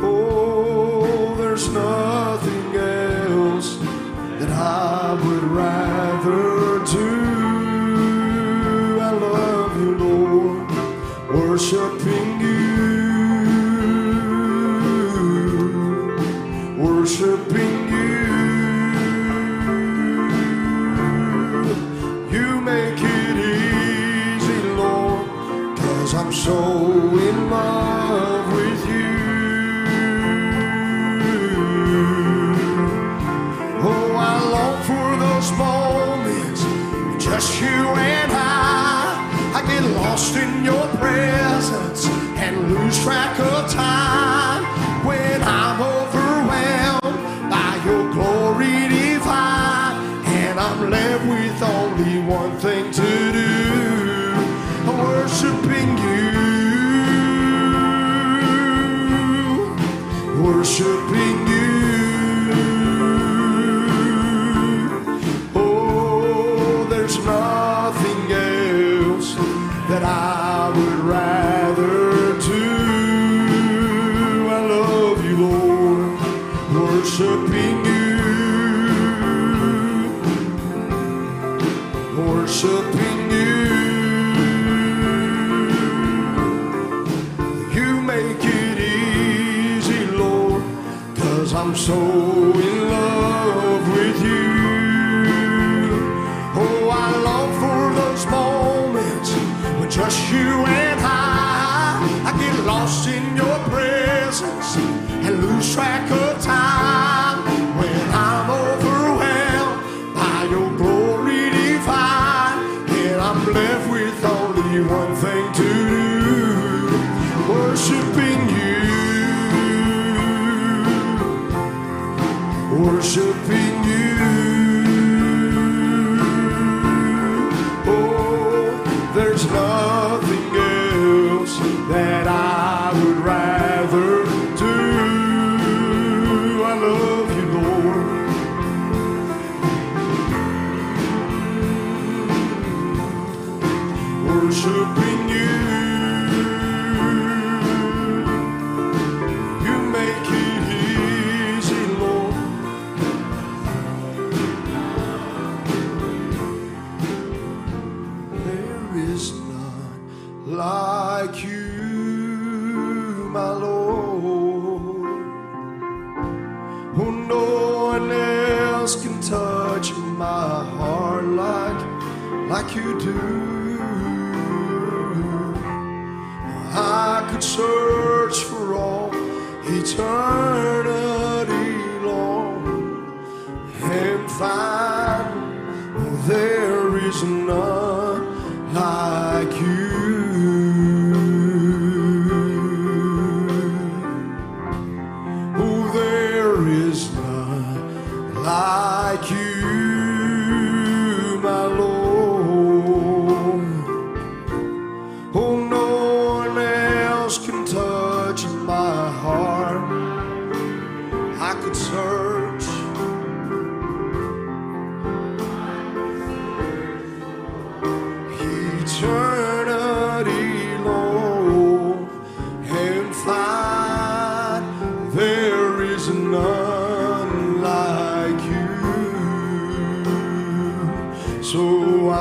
[0.00, 3.76] Oh, there's nothing else
[4.38, 5.93] that I would rather
[26.34, 29.14] so in love with you.
[33.86, 36.62] Oh, I long for those moments,
[37.24, 39.52] just you and I.
[39.54, 42.06] I get lost in your presence
[42.36, 44.03] and lose track of time.
[60.64, 61.43] worshiping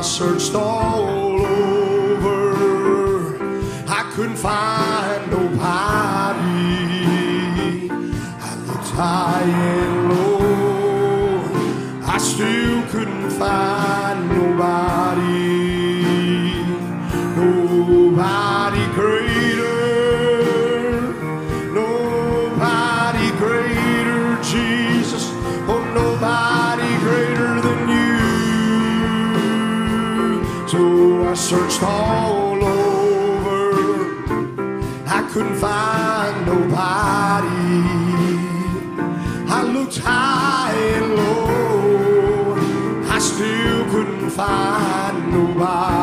[0.03, 1.12] searched all
[31.73, 33.73] searched all over.
[35.07, 37.49] I couldn't find nobody.
[39.49, 42.55] I looked high and low.
[43.09, 46.02] I still couldn't find nobody.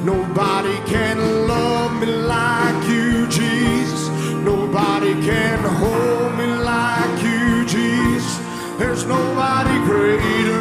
[0.05, 4.09] Nobody can love me like you, Jesus.
[4.45, 8.39] Nobody can hold me like you, Jesus.
[8.79, 10.61] There's nobody greater.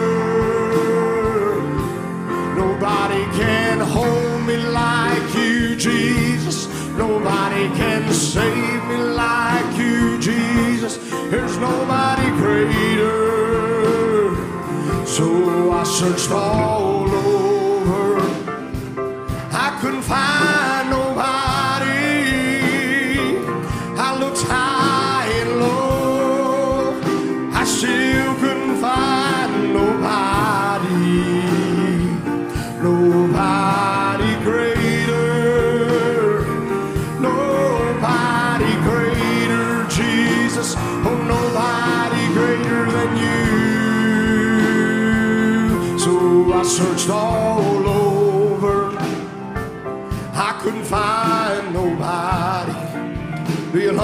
[2.56, 6.68] Nobody can hold me like you, Jesus.
[6.98, 8.81] Nobody can save
[16.02, 16.81] So I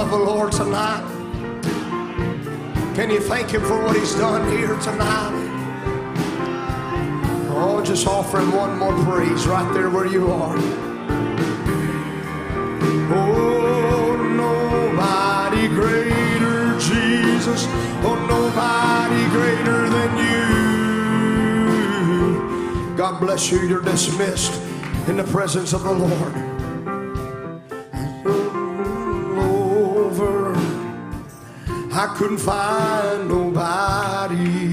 [0.08, 1.04] The Lord tonight?
[2.94, 5.34] Can you thank Him for what He's done here tonight?
[7.50, 10.56] Oh, just offer Him one more praise right there where you are.
[13.12, 17.66] Oh, nobody greater, Jesus.
[18.02, 20.16] Oh, nobody greater than
[22.88, 22.96] you.
[22.96, 23.60] God bless you.
[23.60, 24.58] You're dismissed
[25.06, 26.47] in the presence of the Lord.
[32.00, 34.67] I couldn't find nobody.